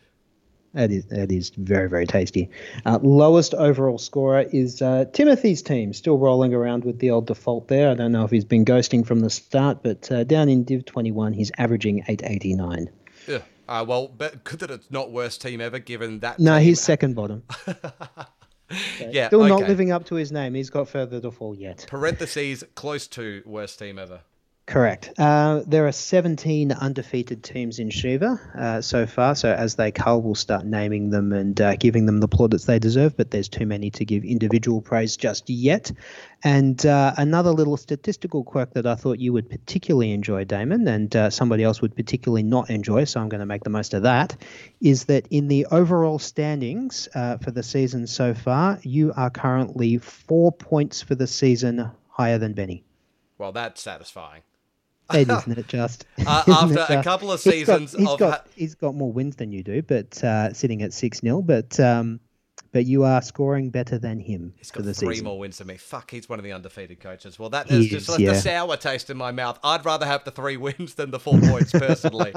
That 0.74 0.90
is 0.90 1.04
that 1.06 1.30
is 1.30 1.50
very 1.50 1.88
very 1.88 2.04
tasty. 2.06 2.50
Uh, 2.84 2.98
lowest 3.00 3.54
overall 3.54 3.96
scorer 3.98 4.40
is 4.52 4.82
uh, 4.82 5.04
Timothy's 5.12 5.62
team, 5.62 5.92
still 5.92 6.18
rolling 6.18 6.52
around 6.52 6.84
with 6.84 6.98
the 6.98 7.10
old 7.10 7.26
default 7.28 7.68
there. 7.68 7.90
I 7.90 7.94
don't 7.94 8.10
know 8.10 8.24
if 8.24 8.32
he's 8.32 8.44
been 8.44 8.64
ghosting 8.64 9.06
from 9.06 9.20
the 9.20 9.30
start, 9.30 9.84
but 9.84 10.10
uh, 10.10 10.24
down 10.24 10.48
in 10.48 10.64
Div 10.64 10.84
21, 10.84 11.32
he's 11.32 11.52
averaging 11.58 12.00
889. 12.08 12.90
Ugh. 13.28 13.42
Uh, 13.68 13.84
well, 13.86 14.08
but 14.08 14.44
good 14.44 14.60
that 14.60 14.70
it's 14.70 14.90
not 14.90 15.10
worst 15.10 15.40
team 15.40 15.60
ever, 15.60 15.78
given 15.78 16.20
that. 16.20 16.38
No, 16.38 16.58
he's 16.58 16.80
second 16.92 17.14
bottom. 17.14 17.42
yeah, 19.00 19.28
Still 19.28 19.44
not 19.44 19.60
living 19.60 19.90
up 19.92 20.04
to 20.06 20.14
his 20.14 20.32
name. 20.32 20.54
He's 20.54 20.70
got 20.70 20.88
further 20.88 21.20
to 21.20 21.30
fall 21.30 21.54
yet. 21.54 21.86
Parentheses 21.88 22.64
close 22.74 23.06
to 23.08 23.42
worst 23.46 23.78
team 23.78 23.98
ever. 23.98 24.20
Correct. 24.66 25.12
Uh, 25.18 25.60
there 25.66 25.86
are 25.86 25.92
17 25.92 26.72
undefeated 26.72 27.44
teams 27.44 27.78
in 27.78 27.90
Shiva 27.90 28.40
uh, 28.58 28.80
so 28.80 29.06
far. 29.06 29.34
So 29.34 29.52
as 29.52 29.74
they 29.74 29.92
cull, 29.92 30.22
we'll 30.22 30.34
start 30.34 30.64
naming 30.64 31.10
them 31.10 31.34
and 31.34 31.60
uh, 31.60 31.76
giving 31.76 32.06
them 32.06 32.18
the 32.20 32.28
plaudits 32.28 32.64
they 32.64 32.78
deserve. 32.78 33.14
But 33.14 33.30
there's 33.30 33.50
too 33.50 33.66
many 33.66 33.90
to 33.90 34.06
give 34.06 34.24
individual 34.24 34.80
praise 34.80 35.18
just 35.18 35.50
yet. 35.50 35.92
And 36.42 36.84
uh, 36.86 37.12
another 37.18 37.50
little 37.50 37.76
statistical 37.76 38.42
quirk 38.42 38.72
that 38.72 38.86
I 38.86 38.94
thought 38.94 39.18
you 39.18 39.34
would 39.34 39.50
particularly 39.50 40.12
enjoy, 40.12 40.44
Damon, 40.44 40.88
and 40.88 41.14
uh, 41.14 41.28
somebody 41.28 41.62
else 41.62 41.82
would 41.82 41.94
particularly 41.94 42.42
not 42.42 42.70
enjoy. 42.70 43.04
So 43.04 43.20
I'm 43.20 43.28
going 43.28 43.40
to 43.40 43.46
make 43.46 43.64
the 43.64 43.70
most 43.70 43.92
of 43.92 44.04
that. 44.04 44.34
Is 44.80 45.04
that 45.04 45.28
in 45.30 45.48
the 45.48 45.66
overall 45.72 46.18
standings 46.18 47.06
uh, 47.14 47.36
for 47.36 47.50
the 47.50 47.62
season 47.62 48.06
so 48.06 48.32
far, 48.32 48.78
you 48.82 49.12
are 49.14 49.28
currently 49.28 49.98
four 49.98 50.52
points 50.52 51.02
for 51.02 51.14
the 51.14 51.26
season 51.26 51.90
higher 52.08 52.38
than 52.38 52.54
Benny. 52.54 52.82
Well, 53.36 53.52
that's 53.52 53.82
satisfying. 53.82 54.40
It 55.12 55.28
isn't 55.28 55.58
it 55.58 55.68
just 55.68 56.06
Uh, 56.26 56.42
Isn't 56.48 56.78
after 56.78 56.92
it 56.94 56.98
a 56.98 57.02
couple 57.02 57.30
of 57.32 57.42
He's 57.42 57.64
got- 57.66 57.78
seasons 57.80 57.92
he's 57.98 58.08
of 58.08 58.18
got, 58.18 58.32
ha- 58.32 58.44
he's 58.56 58.74
got 58.74 58.94
more 58.94 59.12
wins 59.12 59.36
than 59.36 59.52
you 59.52 59.62
do, 59.62 59.82
but 59.82 60.22
uh, 60.24 60.52
sitting 60.52 60.82
at 60.82 60.92
six 60.92 61.20
0 61.20 61.42
But 61.42 61.78
um, 61.80 62.20
but 62.72 62.86
you 62.86 63.04
are 63.04 63.22
scoring 63.22 63.70
better 63.70 63.98
than 63.98 64.18
him 64.18 64.52
He's 64.56 64.70
for 64.70 64.78
got 64.80 64.86
the 64.86 64.94
three 64.94 65.14
season. 65.16 65.26
more 65.26 65.38
wins 65.38 65.58
than 65.58 65.68
me. 65.68 65.76
Fuck, 65.76 66.10
he's 66.10 66.28
one 66.28 66.40
of 66.40 66.44
the 66.44 66.50
undefeated 66.52 66.98
coaches. 67.00 67.38
Well, 67.38 67.50
that 67.50 67.68
He 67.68 67.76
has 67.76 67.86
just 67.86 68.08
is, 68.08 68.18
left 68.18 68.38
a 68.38 68.40
sour 68.40 68.76
taste 68.76 69.10
in 69.10 69.16
my 69.16 69.30
mouth. 69.30 69.60
I'd 69.62 69.84
rather 69.84 70.06
have 70.06 70.24
the 70.24 70.32
three 70.32 70.56
wins 70.66 70.94
than 70.94 71.10
the 71.12 71.20
four 71.20 71.38
points, 71.38 71.70
personally. 71.70 72.32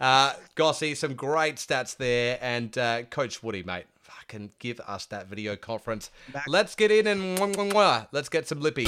uh, 0.00 0.34
Gossy, 0.54 0.94
some 0.94 1.14
great 1.14 1.56
stats 1.56 1.96
there. 1.96 2.38
And 2.42 2.76
uh, 2.76 3.02
Coach 3.04 3.42
Woody, 3.42 3.62
mate, 3.62 3.84
fucking 4.02 4.50
give 4.58 4.80
us 4.80 5.06
that 5.06 5.28
video 5.28 5.56
conference. 5.56 6.10
Let's 6.46 6.74
get 6.74 6.90
in 6.90 7.06
and 7.06 7.38
mwah, 7.38 7.54
mwah, 7.54 7.72
mwah. 7.72 8.08
let's 8.12 8.28
get 8.28 8.48
some 8.48 8.60
lippy. 8.60 8.84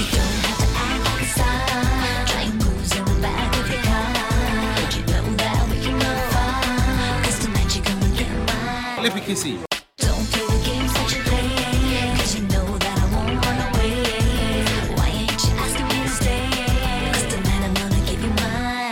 Lippy 9.14 9.34
Kissy. 9.34 9.58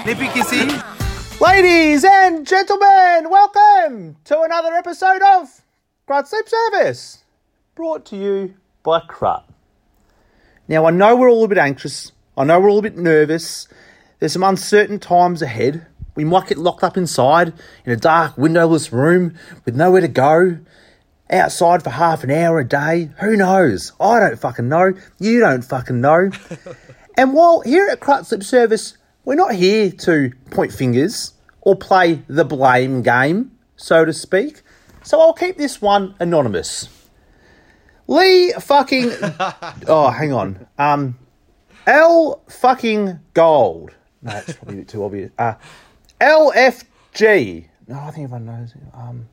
Lippy 0.05 0.27
Kissy. 0.27 1.41
Ladies 1.41 2.05
and 2.05 2.47
gentlemen, 2.47 3.31
welcome 3.31 4.17
to 4.25 4.43
another 4.43 4.75
episode 4.75 5.23
of 5.23 5.63
Crutt 6.07 6.29
Sleep 6.29 6.47
Service, 6.47 7.25
brought 7.75 8.05
to 8.07 8.17
you 8.17 8.55
by 8.83 9.01
Crutt. 9.01 9.49
Now, 10.69 10.85
I 10.85 10.91
know 10.91 11.17
we're 11.17 11.31
all 11.31 11.45
a 11.45 11.49
bit 11.49 11.57
anxious. 11.57 12.13
I 12.37 12.45
know 12.45 12.61
we're 12.61 12.69
all 12.69 12.81
a 12.81 12.83
bit 12.83 12.99
nervous. 12.99 13.69
There's 14.19 14.35
some 14.35 14.43
uncertain 14.43 14.99
times 14.99 15.41
ahead. 15.41 15.87
We 16.15 16.25
might 16.25 16.49
get 16.49 16.59
locked 16.59 16.83
up 16.83 16.97
inside 16.97 17.53
in 17.85 17.93
a 17.93 17.97
dark, 17.97 18.37
windowless 18.37 18.93
room 18.93 19.35
with 19.65 19.77
nowhere 19.77 20.01
to 20.01 20.09
go. 20.09 20.59
Outside 21.31 21.85
for 21.85 21.91
half 21.91 22.25
an 22.25 22.31
hour 22.33 22.59
a 22.59 22.65
day. 22.67 23.11
Who 23.21 23.37
knows? 23.37 23.93
I 24.01 24.19
don't 24.19 24.39
fucking 24.39 24.69
know. 24.69 24.95
You 25.21 25.41
don't 25.41 25.63
fucking 25.63 26.01
know. 26.01 26.31
And 27.17 27.35
while 27.35 27.61
here 27.61 27.87
at 27.89 28.01
Crutt 28.01 28.25
Slip 28.27 28.43
Service, 28.43 28.97
we're 29.27 29.35
not 29.35 29.55
here 29.55 29.91
to 29.91 30.33
point 30.51 30.73
fingers 30.73 31.35
or 31.61 31.77
play 31.77 32.23
the 32.29 32.47
blame 32.47 33.03
game, 33.03 33.51
so 33.77 34.07
to 34.07 34.13
speak. 34.15 34.63
So 35.03 35.21
I'll 35.21 35.35
keep 35.35 35.59
this 35.59 35.83
one 35.83 36.15
anonymous. 36.19 36.89
Lee 38.07 38.53
fucking 38.53 39.11
Oh, 39.87 40.11
hang 40.17 40.33
on. 40.33 40.67
Um 40.79 41.19
L 41.87 42.43
fucking 42.49 43.21
gold. 43.35 43.91
No, 44.23 44.33
that's 44.33 44.55
probably 44.55 44.77
a 44.77 44.79
bit 44.79 44.89
too 44.89 45.05
obvious. 45.05 45.31
Uh 45.39 45.55
LFG. 46.21 47.67
No, 47.89 47.99
I 47.99 48.11
think 48.11 48.25
everyone 48.25 48.47
knows 48.47 48.73
it. 48.75 48.83
Um 48.95 49.29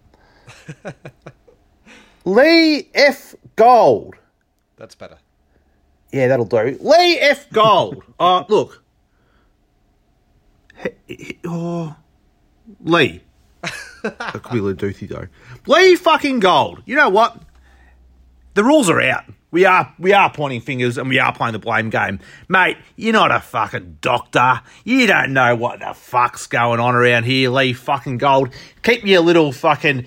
Lee 2.26 2.90
F 2.94 3.36
Gold. 3.56 4.16
That's 4.78 4.96
better. 4.96 5.18
Yeah, 6.12 6.28
that'll 6.28 6.46
do. 6.46 6.78
Lee 6.82 7.20
F. 7.20 7.50
Gold. 7.52 8.04
uh, 8.20 8.44
look. 8.48 8.84
He- 11.08 11.16
he- 11.16 11.40
oh, 11.46 11.96
Lee. 12.82 13.22
that 13.62 14.40
could 14.44 14.54
be 14.54 14.60
Leduthy, 14.60 15.08
though. 15.08 15.28
Lee 15.68 15.96
fucking 15.96 16.40
Gold. 16.40 16.82
You 16.86 16.96
know 16.96 17.10
what? 17.10 17.42
The 18.54 18.64
rules 18.64 18.90
are 18.90 19.02
out. 19.02 19.26
We 19.58 19.66
are 19.66 19.92
we 19.98 20.14
are 20.14 20.32
pointing 20.32 20.62
fingers 20.62 21.00
and 21.00 21.10
we 21.10 21.18
are 21.18 21.34
playing 21.34 21.54
the 21.54 21.58
blame 21.58 21.90
game. 21.90 22.20
Mate, 22.48 22.78
you're 22.96 23.12
not 23.12 23.32
a 23.32 23.40
fucking 23.40 23.98
doctor. 24.02 24.62
You 24.84 25.08
don't 25.08 25.34
know 25.34 25.56
what 25.56 25.80
the 25.80 25.96
fuck's 25.96 26.46
going 26.46 26.80
on 26.80 26.94
around 26.94 27.24
here, 27.24 27.50
Lee 27.50 27.74
fucking 27.74 28.20
Gold. 28.20 28.54
Keep 28.84 29.04
your 29.06 29.22
little 29.22 29.52
fucking 29.52 30.06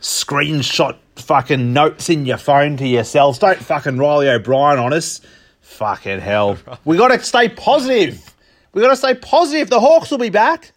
screenshot 0.00 0.96
fucking 1.16 1.72
notes 1.72 2.08
in 2.08 2.26
your 2.26 2.36
phone 2.36 2.76
to 2.76 2.86
yourselves. 2.86 3.40
Don't 3.40 3.58
fucking 3.58 3.98
Riley 3.98 4.28
O'Brien 4.28 4.78
on 4.78 4.92
us. 4.92 5.20
Fucking 5.62 6.20
hell. 6.20 6.56
We 6.84 6.96
gotta 6.96 7.20
stay 7.24 7.48
positive. 7.48 8.36
We 8.72 8.82
gotta 8.82 8.94
stay 8.94 9.16
positive. 9.16 9.68
The 9.68 9.80
Hawks 9.80 10.12
will 10.12 10.18
be 10.18 10.30
back. 10.30 10.70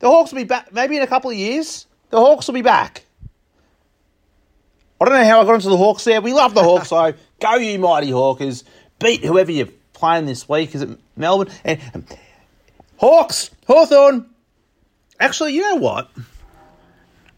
The 0.00 0.08
Hawks 0.08 0.32
will 0.32 0.40
be 0.40 0.44
back 0.44 0.72
maybe 0.72 0.96
in 0.96 1.04
a 1.04 1.06
couple 1.06 1.30
of 1.30 1.36
years. 1.36 1.86
The 2.10 2.18
Hawks 2.18 2.48
will 2.48 2.54
be 2.54 2.62
back. 2.62 3.03
I 5.00 5.04
don't 5.04 5.14
know 5.14 5.24
how 5.24 5.42
I 5.42 5.44
got 5.44 5.54
into 5.54 5.68
the 5.68 5.76
Hawks 5.76 6.04
there. 6.04 6.20
We 6.20 6.32
love 6.32 6.54
the 6.54 6.62
Hawks, 6.62 6.90
though. 6.90 7.14
Go, 7.40 7.54
you 7.56 7.78
mighty 7.78 8.10
Hawkers. 8.10 8.64
Beat 9.00 9.24
whoever 9.24 9.50
you're 9.50 9.68
playing 9.92 10.26
this 10.26 10.48
week. 10.48 10.74
Is 10.74 10.82
it 10.82 10.98
Melbourne? 11.16 11.52
And, 11.64 11.80
um, 11.94 12.06
Hawks, 12.96 13.50
Hawthorn. 13.66 14.30
Actually, 15.18 15.54
you 15.54 15.62
know 15.62 15.76
what? 15.76 16.10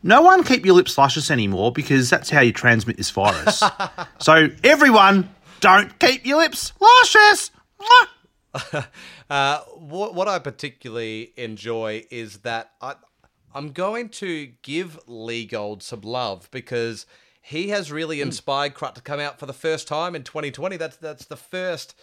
No 0.03 0.23
one 0.23 0.45
keep 0.45 0.65
your 0.65 0.75
lips 0.75 0.97
luscious 0.97 1.31
anymore 1.31 1.73
because 1.73 2.11
that's 2.11 2.31
how 2.31 2.41
you 2.41 2.53
transmit 2.53 2.97
this 2.97 3.11
virus. 3.11 3.63
so, 4.19 4.49
everyone, 4.63 5.29
don't 5.61 5.99
keep 5.99 6.25
your 6.25 6.39
lips 6.39 6.73
luscious. 6.81 7.51
Uh, 9.29 9.59
what, 9.75 10.15
what 10.15 10.29
I 10.29 10.39
particularly 10.39 11.33
enjoy 11.37 12.05
is 12.13 12.39
that 12.39 12.71
I, 12.81 12.95
I'm 13.53 13.73
going 13.73 14.09
to 14.11 14.53
give 14.63 15.01
Lee 15.09 15.47
Gold 15.47 15.83
some 15.83 16.03
love 16.03 16.49
because 16.53 17.07
he 17.47 17.69
has 17.69 17.93
really 17.93 18.21
inspired 18.21 18.75
Crutt 18.75 18.97
to 18.97 19.01
come 19.01 19.21
out 19.21 19.39
for 19.39 19.47
the 19.47 19.53
first 19.53 19.87
time 19.87 20.17
in 20.17 20.25
2020. 20.25 20.77
That's 20.77 20.97
that's 20.97 21.27
the 21.27 21.37
first 21.37 21.95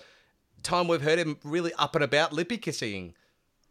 time 0.63 0.88
we've 0.88 1.01
heard 1.01 1.19
him 1.19 1.38
really 1.43 1.73
up 1.73 1.95
and 1.95 2.03
about 2.03 2.32
lippy 2.32 2.58
kissing. 2.58 3.13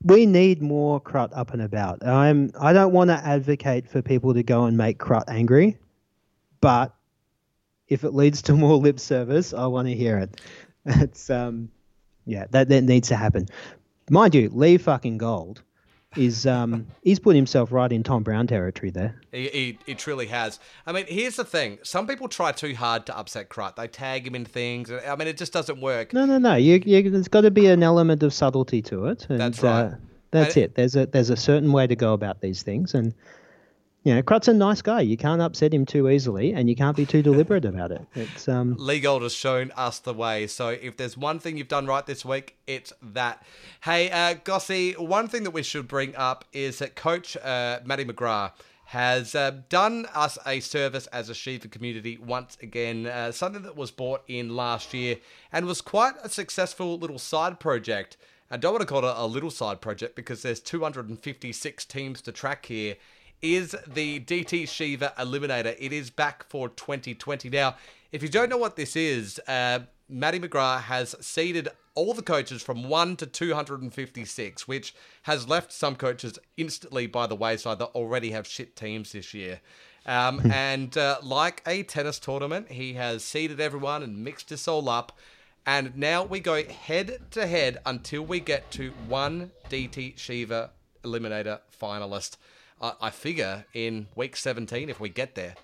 We 0.02 0.26
need 0.26 0.60
more 0.60 1.00
Crutt 1.00 1.32
up 1.32 1.54
and 1.54 1.62
about. 1.62 2.06
I'm. 2.06 2.52
I 2.60 2.74
don't 2.74 2.92
want 2.92 3.08
to 3.08 3.14
advocate 3.14 3.88
for 3.88 4.02
people 4.02 4.34
to 4.34 4.42
go 4.42 4.64
and 4.64 4.76
make 4.76 4.98
Crutt 4.98 5.24
angry, 5.28 5.78
but 6.60 6.94
if 7.88 8.04
it 8.04 8.12
leads 8.12 8.42
to 8.42 8.52
more 8.52 8.76
lip 8.76 9.00
service, 9.00 9.54
I 9.54 9.66
want 9.66 9.88
to 9.88 9.94
hear 9.94 10.18
it. 10.18 10.40
It's 10.84 11.30
um, 11.30 11.70
yeah, 12.26 12.46
that 12.50 12.68
that 12.68 12.82
needs 12.82 13.08
to 13.08 13.16
happen. 13.16 13.46
Mind 14.10 14.34
you, 14.34 14.50
Lee 14.52 14.76
fucking 14.76 15.16
Gold 15.16 15.62
is 16.16 16.46
um, 16.46 16.86
he's 17.02 17.18
put 17.18 17.36
himself 17.36 17.72
right 17.72 17.90
in 17.90 18.02
Tom 18.02 18.22
Brown 18.22 18.46
territory 18.46 18.90
there. 18.90 19.20
He, 19.30 19.48
he, 19.48 19.78
he 19.86 19.94
truly 19.94 20.26
has. 20.26 20.58
I 20.86 20.92
mean, 20.92 21.06
here's 21.08 21.36
the 21.36 21.44
thing: 21.44 21.78
some 21.82 22.06
people 22.06 22.28
try 22.28 22.52
too 22.52 22.74
hard 22.74 23.06
to 23.06 23.16
upset 23.16 23.48
Crutt. 23.48 23.76
They 23.76 23.88
tag 23.88 24.26
him 24.26 24.34
in 24.34 24.44
things. 24.44 24.90
I 24.90 25.14
mean, 25.16 25.28
it 25.28 25.36
just 25.36 25.52
doesn't 25.52 25.80
work. 25.80 26.12
No, 26.12 26.24
no, 26.24 26.38
no. 26.38 26.56
You, 26.56 26.82
you, 26.84 27.10
there's 27.10 27.28
got 27.28 27.42
to 27.42 27.50
be 27.50 27.66
an 27.66 27.82
element 27.82 28.22
of 28.22 28.32
subtlety 28.34 28.82
to 28.82 29.06
it. 29.06 29.26
And, 29.28 29.40
That's 29.40 29.62
right. 29.62 29.84
Uh, 29.86 29.94
that's 30.30 30.56
And- 30.56 30.64
it. 30.64 30.74
There's 30.74 30.96
a 30.96 31.06
there's 31.06 31.30
a 31.30 31.36
certain 31.36 31.72
way 31.72 31.86
to 31.86 31.94
go 31.96 32.12
about 32.12 32.40
these 32.40 32.62
things, 32.62 32.94
and 32.94 33.14
you 34.04 34.14
know, 34.14 34.22
Crutt's 34.22 34.48
a 34.48 34.52
nice 34.52 34.82
guy. 34.82 35.00
You 35.00 35.16
can't 35.16 35.40
upset 35.40 35.72
him 35.72 35.86
too 35.86 36.08
easily, 36.08 36.52
and 36.52 36.68
you 36.68 36.74
can't 36.74 36.96
be 36.96 37.06
too 37.06 37.22
deliberate 37.22 37.64
about 37.64 37.92
it. 37.92 38.04
It's 38.14 38.48
um, 38.48 38.76
Lee 38.78 39.00
Gold 39.00 39.22
has 39.22 39.32
shown 39.32 39.70
us 39.76 40.00
the 40.00 40.12
way. 40.12 40.46
So 40.48 40.70
if 40.70 40.96
there's 40.96 41.16
one 41.16 41.38
thing 41.38 41.56
you've 41.56 41.68
done 41.68 41.86
right 41.86 42.04
this 42.04 42.24
week, 42.24 42.56
it's 42.66 42.92
that. 43.00 43.44
Hey, 43.82 44.10
uh, 44.10 44.34
Gossy, 44.42 44.92
one 44.92 45.28
thing 45.28 45.44
that 45.44 45.52
we 45.52 45.62
should 45.62 45.86
bring 45.86 46.16
up 46.16 46.44
is 46.52 46.80
that 46.80 46.96
Coach 46.96 47.36
uh, 47.36 47.80
Matty 47.84 48.04
McGrath 48.04 48.52
has 48.86 49.34
uh, 49.34 49.52
done 49.68 50.06
us 50.14 50.36
a 50.44 50.60
service 50.60 51.06
as 51.06 51.30
a 51.30 51.34
Shiva 51.34 51.68
community 51.68 52.18
once 52.18 52.58
again, 52.60 53.06
uh, 53.06 53.30
something 53.32 53.62
that 53.62 53.76
was 53.76 53.90
bought 53.90 54.22
in 54.26 54.54
last 54.54 54.92
year 54.92 55.16
and 55.50 55.64
was 55.64 55.80
quite 55.80 56.14
a 56.22 56.28
successful 56.28 56.98
little 56.98 57.18
side 57.18 57.58
project. 57.58 58.16
I 58.50 58.58
don't 58.58 58.72
want 58.72 58.82
to 58.82 58.86
call 58.86 58.98
it 59.06 59.14
a 59.16 59.26
little 59.26 59.50
side 59.50 59.80
project 59.80 60.14
because 60.14 60.42
there's 60.42 60.60
256 60.60 61.84
teams 61.86 62.20
to 62.20 62.32
track 62.32 62.66
here 62.66 62.96
is 63.42 63.76
the 63.86 64.20
DT 64.20 64.68
Shiva 64.68 65.12
Eliminator. 65.18 65.76
It 65.78 65.92
is 65.92 66.10
back 66.10 66.48
for 66.48 66.68
2020. 66.68 67.50
Now, 67.50 67.76
if 68.12 68.22
you 68.22 68.28
don't 68.28 68.48
know 68.48 68.56
what 68.56 68.76
this 68.76 68.94
is, 68.94 69.40
uh, 69.48 69.80
Matty 70.08 70.38
McGrath 70.38 70.82
has 70.82 71.16
seeded 71.20 71.68
all 71.94 72.14
the 72.14 72.22
coaches 72.22 72.62
from 72.62 72.88
1 72.88 73.16
to 73.16 73.26
256, 73.26 74.68
which 74.68 74.94
has 75.22 75.48
left 75.48 75.72
some 75.72 75.96
coaches 75.96 76.38
instantly 76.56 77.06
by 77.06 77.26
the 77.26 77.34
wayside 77.34 77.78
that 77.80 77.86
already 77.86 78.30
have 78.30 78.46
shit 78.46 78.76
teams 78.76 79.12
this 79.12 79.34
year. 79.34 79.60
Um, 80.06 80.40
and 80.52 80.96
uh, 80.96 81.18
like 81.22 81.62
a 81.66 81.82
tennis 81.82 82.18
tournament, 82.18 82.70
he 82.70 82.94
has 82.94 83.24
seeded 83.24 83.60
everyone 83.60 84.02
and 84.02 84.24
mixed 84.24 84.50
us 84.52 84.66
all 84.66 84.88
up. 84.88 85.18
And 85.66 85.96
now 85.96 86.24
we 86.24 86.40
go 86.40 86.64
head 86.64 87.18
to 87.32 87.46
head 87.46 87.78
until 87.86 88.22
we 88.22 88.40
get 88.40 88.70
to 88.72 88.92
one 89.06 89.52
DT 89.70 90.18
Shiva 90.18 90.70
Eliminator 91.04 91.60
finalist. 91.80 92.36
I 92.82 92.92
I 93.00 93.10
figure 93.10 93.64
in 93.72 94.08
week 94.14 94.36
17 94.36 94.90
if 94.90 95.00
we 95.00 95.08
get 95.08 95.34
there. 95.34 95.54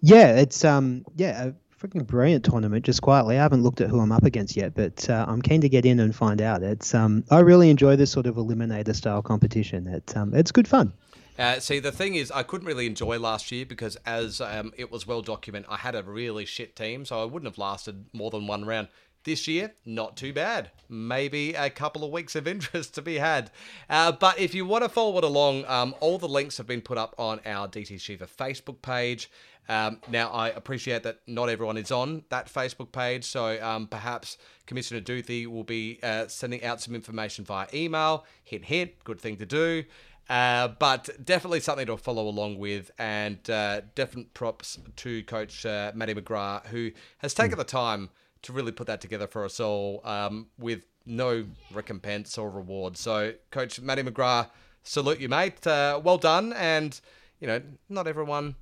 Yeah, 0.00 0.36
it's 0.36 0.64
um 0.64 1.04
yeah, 1.16 1.46
a 1.46 1.52
freaking 1.76 2.06
brilliant 2.06 2.44
tournament. 2.44 2.84
Just 2.84 3.02
quietly, 3.02 3.38
I 3.38 3.42
haven't 3.42 3.62
looked 3.62 3.80
at 3.80 3.90
who 3.90 4.00
I'm 4.00 4.12
up 4.12 4.24
against 4.24 4.56
yet, 4.56 4.74
but 4.74 5.08
uh, 5.08 5.26
I'm 5.28 5.42
keen 5.42 5.60
to 5.60 5.68
get 5.68 5.84
in 5.84 6.00
and 6.00 6.14
find 6.14 6.40
out. 6.40 6.62
It's 6.62 6.94
um 6.94 7.24
I 7.30 7.40
really 7.40 7.70
enjoy 7.70 7.96
this 7.96 8.10
sort 8.10 8.26
of 8.26 8.36
eliminator 8.36 8.94
style 8.94 9.22
competition. 9.22 9.86
It's 9.86 10.16
um 10.16 10.34
it's 10.34 10.50
good 10.50 10.66
fun. 10.66 10.92
Uh, 11.38 11.60
see, 11.60 11.78
the 11.78 11.92
thing 11.92 12.14
is, 12.14 12.30
I 12.30 12.42
couldn't 12.42 12.66
really 12.66 12.86
enjoy 12.86 13.18
last 13.18 13.52
year 13.52 13.66
because, 13.66 13.96
as 14.06 14.40
um, 14.40 14.72
it 14.78 14.90
was 14.90 15.06
well 15.06 15.20
documented, 15.20 15.70
I 15.70 15.76
had 15.76 15.94
a 15.94 16.02
really 16.02 16.46
shit 16.46 16.74
team, 16.74 17.04
so 17.04 17.20
I 17.20 17.26
wouldn't 17.26 17.50
have 17.50 17.58
lasted 17.58 18.06
more 18.14 18.30
than 18.30 18.46
one 18.46 18.64
round. 18.64 18.88
This 19.26 19.48
year, 19.48 19.74
not 19.84 20.16
too 20.16 20.32
bad. 20.32 20.70
Maybe 20.88 21.52
a 21.54 21.68
couple 21.68 22.04
of 22.04 22.12
weeks 22.12 22.36
of 22.36 22.46
interest 22.54 22.94
to 22.94 23.02
be 23.02 23.16
had. 23.16 23.50
Uh, 23.90 24.12
but 24.12 24.38
if 24.38 24.54
you 24.54 24.64
want 24.64 24.84
to 24.84 24.88
follow 24.88 25.18
it 25.18 25.24
along, 25.24 25.64
um, 25.64 25.96
all 25.98 26.16
the 26.16 26.28
links 26.28 26.58
have 26.58 26.68
been 26.68 26.80
put 26.80 26.96
up 26.96 27.12
on 27.18 27.40
our 27.44 27.66
DT 27.66 28.00
Shiva 28.00 28.28
Facebook 28.28 28.80
page. 28.82 29.28
Um, 29.68 30.00
now, 30.08 30.30
I 30.30 30.50
appreciate 30.50 31.02
that 31.02 31.22
not 31.26 31.48
everyone 31.48 31.76
is 31.76 31.90
on 31.90 32.22
that 32.28 32.46
Facebook 32.46 32.92
page, 32.92 33.24
so 33.24 33.60
um, 33.60 33.88
perhaps 33.88 34.38
Commissioner 34.64 35.00
Duthie 35.00 35.48
will 35.48 35.64
be 35.64 35.98
uh, 36.04 36.28
sending 36.28 36.62
out 36.62 36.80
some 36.80 36.94
information 36.94 37.44
via 37.44 37.66
email. 37.74 38.24
Hint, 38.44 38.66
hint, 38.66 38.92
good 39.02 39.20
thing 39.20 39.38
to 39.38 39.46
do. 39.46 39.82
Uh, 40.30 40.68
but 40.68 41.08
definitely 41.24 41.58
something 41.58 41.86
to 41.86 41.96
follow 41.96 42.28
along 42.28 42.58
with, 42.58 42.92
and 42.96 43.50
uh, 43.50 43.80
definite 43.96 44.32
props 44.34 44.78
to 44.94 45.24
Coach 45.24 45.66
uh, 45.66 45.90
Matty 45.96 46.14
McGrath, 46.14 46.66
who 46.66 46.92
has 47.18 47.34
taken 47.34 47.58
the 47.58 47.64
time 47.64 48.10
to 48.46 48.52
really 48.52 48.72
put 48.72 48.86
that 48.86 49.00
together 49.00 49.26
for 49.26 49.44
us 49.44 49.60
all 49.60 50.00
um, 50.04 50.46
with 50.58 50.84
no 51.04 51.44
recompense 51.72 52.38
or 52.38 52.50
reward. 52.50 52.96
So, 52.96 53.34
Coach 53.50 53.80
Matty 53.80 54.02
McGrath, 54.02 54.50
salute 54.82 55.20
you, 55.20 55.28
mate. 55.28 55.66
Uh, 55.66 56.00
well 56.02 56.18
done, 56.18 56.52
and 56.54 56.98
you 57.40 57.46
know, 57.46 57.60
not 57.88 58.06
everyone 58.06 58.54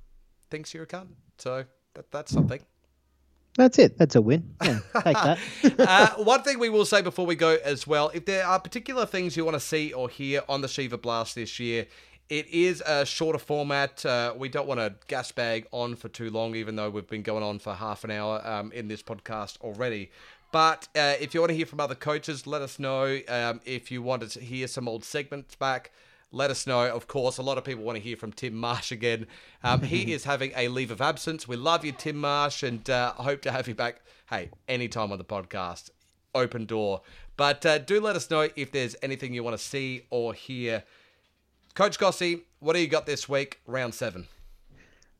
thinks 0.49 0.73
you're 0.73 0.83
a 0.83 0.87
cunt, 0.87 1.07
so 1.37 1.65
that, 1.93 2.11
that's 2.11 2.31
something. 2.31 2.59
That's 3.57 3.79
it. 3.79 3.97
That's 3.97 4.15
a 4.15 4.21
win. 4.21 4.53
Yeah, 4.61 4.79
take 5.01 5.15
that. 5.15 5.39
uh, 5.79 6.23
one 6.23 6.43
thing 6.43 6.59
we 6.59 6.69
will 6.69 6.83
say 6.83 7.01
before 7.01 7.25
we 7.25 7.35
go 7.35 7.57
as 7.63 7.87
well, 7.87 8.11
if 8.13 8.25
there 8.25 8.45
are 8.45 8.59
particular 8.59 9.05
things 9.05 9.37
you 9.37 9.45
want 9.45 9.55
to 9.55 9.61
see 9.61 9.93
or 9.93 10.09
hear 10.09 10.41
on 10.49 10.59
the 10.59 10.67
Shiva 10.67 10.97
Blast 10.97 11.35
this 11.35 11.57
year, 11.57 11.87
it 12.29 12.47
is 12.47 12.81
a 12.85 13.05
shorter 13.05 13.39
format. 13.39 14.05
Uh, 14.05 14.33
we 14.35 14.49
don't 14.49 14.67
want 14.67 14.79
to 14.79 14.95
gas 15.07 15.31
bag 15.31 15.67
on 15.71 15.95
for 15.95 16.09
too 16.09 16.29
long, 16.29 16.55
even 16.55 16.75
though 16.75 16.89
we've 16.89 17.07
been 17.07 17.21
going 17.21 17.43
on 17.43 17.59
for 17.59 17.73
half 17.73 18.03
an 18.03 18.11
hour 18.11 18.41
um, 18.45 18.71
in 18.71 18.87
this 18.87 19.03
podcast 19.03 19.59
already. 19.61 20.09
But 20.51 20.87
uh, 20.95 21.15
if 21.19 21.33
you 21.33 21.41
want 21.41 21.49
to 21.49 21.55
hear 21.55 21.65
from 21.65 21.79
other 21.79 21.95
coaches, 21.95 22.47
let 22.47 22.61
us 22.61 22.79
know. 22.79 23.19
Um, 23.27 23.61
if 23.65 23.91
you 23.91 24.01
want 24.01 24.29
to 24.29 24.39
hear 24.39 24.67
some 24.67 24.87
old 24.87 25.03
segments 25.03 25.55
back, 25.55 25.91
let 26.31 26.49
us 26.49 26.65
know. 26.65 26.87
Of 26.87 27.07
course, 27.07 27.37
a 27.37 27.41
lot 27.41 27.57
of 27.57 27.63
people 27.63 27.83
want 27.83 27.97
to 27.97 28.01
hear 28.01 28.17
from 28.17 28.31
Tim 28.31 28.55
Marsh 28.55 28.91
again. 28.91 29.27
Um, 29.63 29.81
he 29.81 30.13
is 30.13 30.23
having 30.23 30.51
a 30.55 30.67
leave 30.69 30.91
of 30.91 31.01
absence. 31.01 31.47
We 31.47 31.57
love 31.57 31.85
you, 31.85 31.91
Tim 31.91 32.17
Marsh, 32.17 32.63
and 32.63 32.89
uh, 32.89 33.13
hope 33.13 33.41
to 33.43 33.51
have 33.51 33.67
you 33.67 33.75
back. 33.75 34.01
Hey, 34.29 34.49
anytime 34.67 35.11
on 35.11 35.17
the 35.17 35.25
podcast, 35.25 35.89
open 36.33 36.65
door. 36.65 37.01
But 37.37 37.65
uh, 37.65 37.77
do 37.79 37.99
let 37.99 38.15
us 38.15 38.29
know 38.29 38.49
if 38.55 38.71
there's 38.71 38.95
anything 39.03 39.33
you 39.33 39.43
want 39.43 39.57
to 39.57 39.63
see 39.63 40.03
or 40.09 40.33
hear. 40.33 40.83
Coach 41.75 41.99
Gossy, 41.99 42.43
what 42.59 42.73
do 42.73 42.79
you 42.79 42.87
got 42.87 43.05
this 43.05 43.27
week? 43.27 43.59
Round 43.67 43.93
seven. 43.93 44.27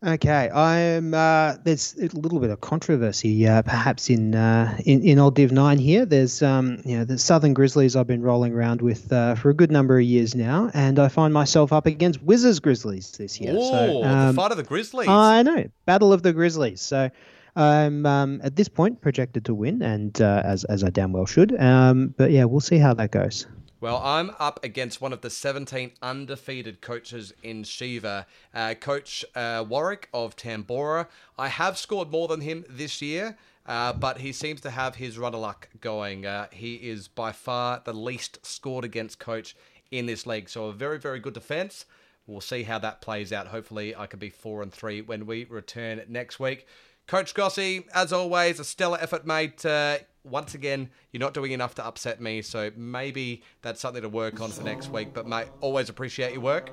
Okay, 0.06 0.50
I'm. 0.50 1.14
Uh, 1.14 1.56
there's 1.66 1.96
a 1.96 2.08
little 2.18 2.40
bit 2.40 2.50
of 2.50 2.62
controversy, 2.62 3.46
uh, 3.46 3.62
perhaps 3.62 4.10
in, 4.10 4.36
uh, 4.36 4.78
in 4.86 5.04
in 5.04 5.20
old 5.20 5.36
Div 5.36 5.52
Nine 5.52 5.80
here. 5.80 6.06
There's 6.06 6.42
um, 6.42 6.82
you 6.86 6.98
know, 6.98 7.04
the 7.04 7.18
Southern 7.18 7.54
Grizzlies 7.54 7.98
I've 7.98 8.08
been 8.08 8.22
rolling 8.22 8.54
around 8.54 8.82
with 8.82 9.12
uh, 9.12 9.36
for 9.36 9.50
a 9.50 9.54
good 9.54 9.70
number 9.70 9.98
of 9.98 10.06
years 10.06 10.34
now, 10.34 10.72
and 10.74 10.98
I 10.98 11.10
find 11.10 11.34
myself 11.34 11.74
up 11.74 11.88
against 11.88 12.22
Wizards 12.22 12.62
Grizzlies 12.62 13.12
this 13.12 13.42
year. 13.42 13.54
Oh, 13.58 13.72
so, 13.72 14.02
the 14.02 14.08
um, 14.08 14.36
fight 14.36 14.52
of 14.52 14.58
the 14.58 14.64
Grizzlies. 14.64 15.10
I 15.10 15.44
know, 15.44 15.66
Battle 15.86 16.14
of 16.14 16.24
the 16.24 16.34
Grizzlies. 16.34 16.82
So. 16.82 17.10
I'm 17.58 18.06
um, 18.06 18.42
at 18.44 18.58
this 18.58 18.68
point 18.68 19.00
projected 19.00 19.46
to 19.46 19.54
win, 19.54 19.82
and 19.82 20.22
uh, 20.22 20.42
as 20.44 20.66
as 20.66 20.84
I 20.84 20.90
damn 20.90 21.14
well 21.14 21.26
should. 21.26 21.58
Um, 21.58 22.14
but 22.18 22.32
yeah, 22.32 22.44
we'll 22.44 22.60
see 22.60 22.78
how 22.78 22.94
that 22.96 23.12
goes. 23.12 23.48
Well, 23.86 24.02
I'm 24.04 24.32
up 24.40 24.64
against 24.64 25.00
one 25.00 25.14
of 25.14 25.22
the 25.22 25.30
17 25.30 25.92
undefeated 26.02 26.82
coaches 26.82 27.36
in 27.44 27.64
Shiva, 27.64 28.26
uh, 28.52 28.74
Coach 28.74 29.24
uh, 29.36 29.64
Warwick 29.70 30.10
of 30.12 30.36
Tambora. 30.36 31.06
I 31.38 31.50
have 31.50 31.78
scored 31.78 32.10
more 32.10 32.28
than 32.28 32.42
him 32.42 32.66
this 32.68 33.00
year, 33.00 33.38
uh, 33.68 33.94
but 33.94 34.18
he 34.18 34.32
seems 34.32 34.60
to 34.62 34.72
have 34.72 34.96
his 34.96 35.20
run 35.20 35.36
of 35.36 35.42
luck 35.42 35.70
going. 35.82 36.26
Uh, 36.26 36.48
he 36.52 36.78
is 36.78 37.08
by 37.08 37.32
far 37.32 37.80
the 37.86 37.94
least 37.94 38.44
scored 38.44 38.86
against 38.86 39.20
coach 39.20 39.56
in 39.92 40.08
this 40.08 40.26
league, 40.26 40.50
so 40.50 40.66
a 40.66 40.74
very, 40.74 40.98
very 40.98 41.20
good 41.20 41.36
defense. 41.36 41.86
We'll 42.26 42.42
see 42.42 42.64
how 42.64 42.80
that 42.80 43.02
plays 43.02 43.32
out. 43.32 43.50
Hopefully, 43.50 43.96
I 43.96 44.08
can 44.08 44.18
be 44.18 44.32
four 44.32 44.64
and 44.64 44.74
three 44.74 45.04
when 45.04 45.28
we 45.28 45.44
return 45.44 46.02
next 46.08 46.40
week. 46.40 46.66
Coach 47.06 47.36
Gossy, 47.36 47.86
as 47.94 48.12
always, 48.12 48.60
a 48.60 48.64
stellar 48.64 48.98
effort, 49.00 49.28
mate. 49.28 49.64
Uh, 49.64 50.00
once 50.26 50.56
again, 50.56 50.90
you're 51.12 51.20
not 51.20 51.34
doing 51.34 51.52
enough 51.52 51.76
to 51.76 51.86
upset 51.86 52.20
me, 52.20 52.42
so 52.42 52.72
maybe 52.76 53.44
that's 53.62 53.80
something 53.80 54.02
to 54.02 54.10
work 54.10 54.42
on 54.42 54.50
for 54.50 54.64
next 54.64 54.92
week. 54.92 55.14
But, 55.14 55.28
mate, 55.28 55.48
always 55.62 55.90
appreciate 55.90 56.34
your 56.34 56.42
work. 56.42 56.72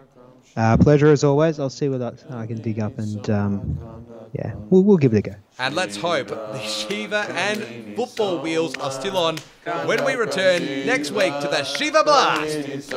Uh, 0.57 0.77
pleasure 0.77 1.11
as 1.11 1.25
always. 1.25 1.59
I'll 1.59 1.71
see 1.71 1.89
what 1.89 2.03
I, 2.03 2.43
I 2.43 2.47
can 2.47 2.61
dig 2.61 2.79
up, 2.79 2.99
and 2.99 3.29
um, 3.31 3.79
yeah, 4.33 4.53
we'll, 4.71 4.83
we'll 4.83 4.99
give 4.99 5.15
it 5.15 5.19
a 5.19 5.23
go. 5.23 5.35
And 5.59 5.75
let's 5.75 5.97
hope 5.97 6.29
the 6.29 6.61
Shiva 6.61 7.27
and 7.31 7.97
football 7.97 8.41
wheels 8.41 8.77
are 8.77 8.91
still 8.91 9.17
on 9.17 9.39
when 9.87 10.05
we 10.05 10.15
return 10.15 10.63
next 10.87 11.11
week 11.11 11.33
to 11.41 11.49
the 11.49 11.65
Shiva 11.65 12.03
Blast. 12.05 12.91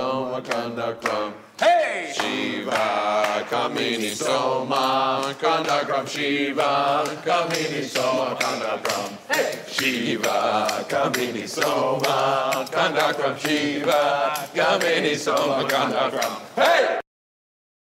Hey! 1.57 2.11
Shiva, 2.13 3.45
Kamini 3.49 4.13
Soma, 4.13 5.33
Kandagram 5.39 6.05
Shiva, 6.05 7.03
Kamini 7.23 7.83
Soma, 7.85 8.35
Kandagram. 8.35 9.17
Hey! 9.33 9.61
Shiva, 9.71 10.85
Kamini 10.89 11.47
Soma, 11.47 12.65
Kandagram 12.69 13.37
Shiva, 13.37 14.49
Kamini 14.53 15.15
Soma, 15.15 15.65
Kandagram. 15.69 16.39
Hey! 16.55 16.99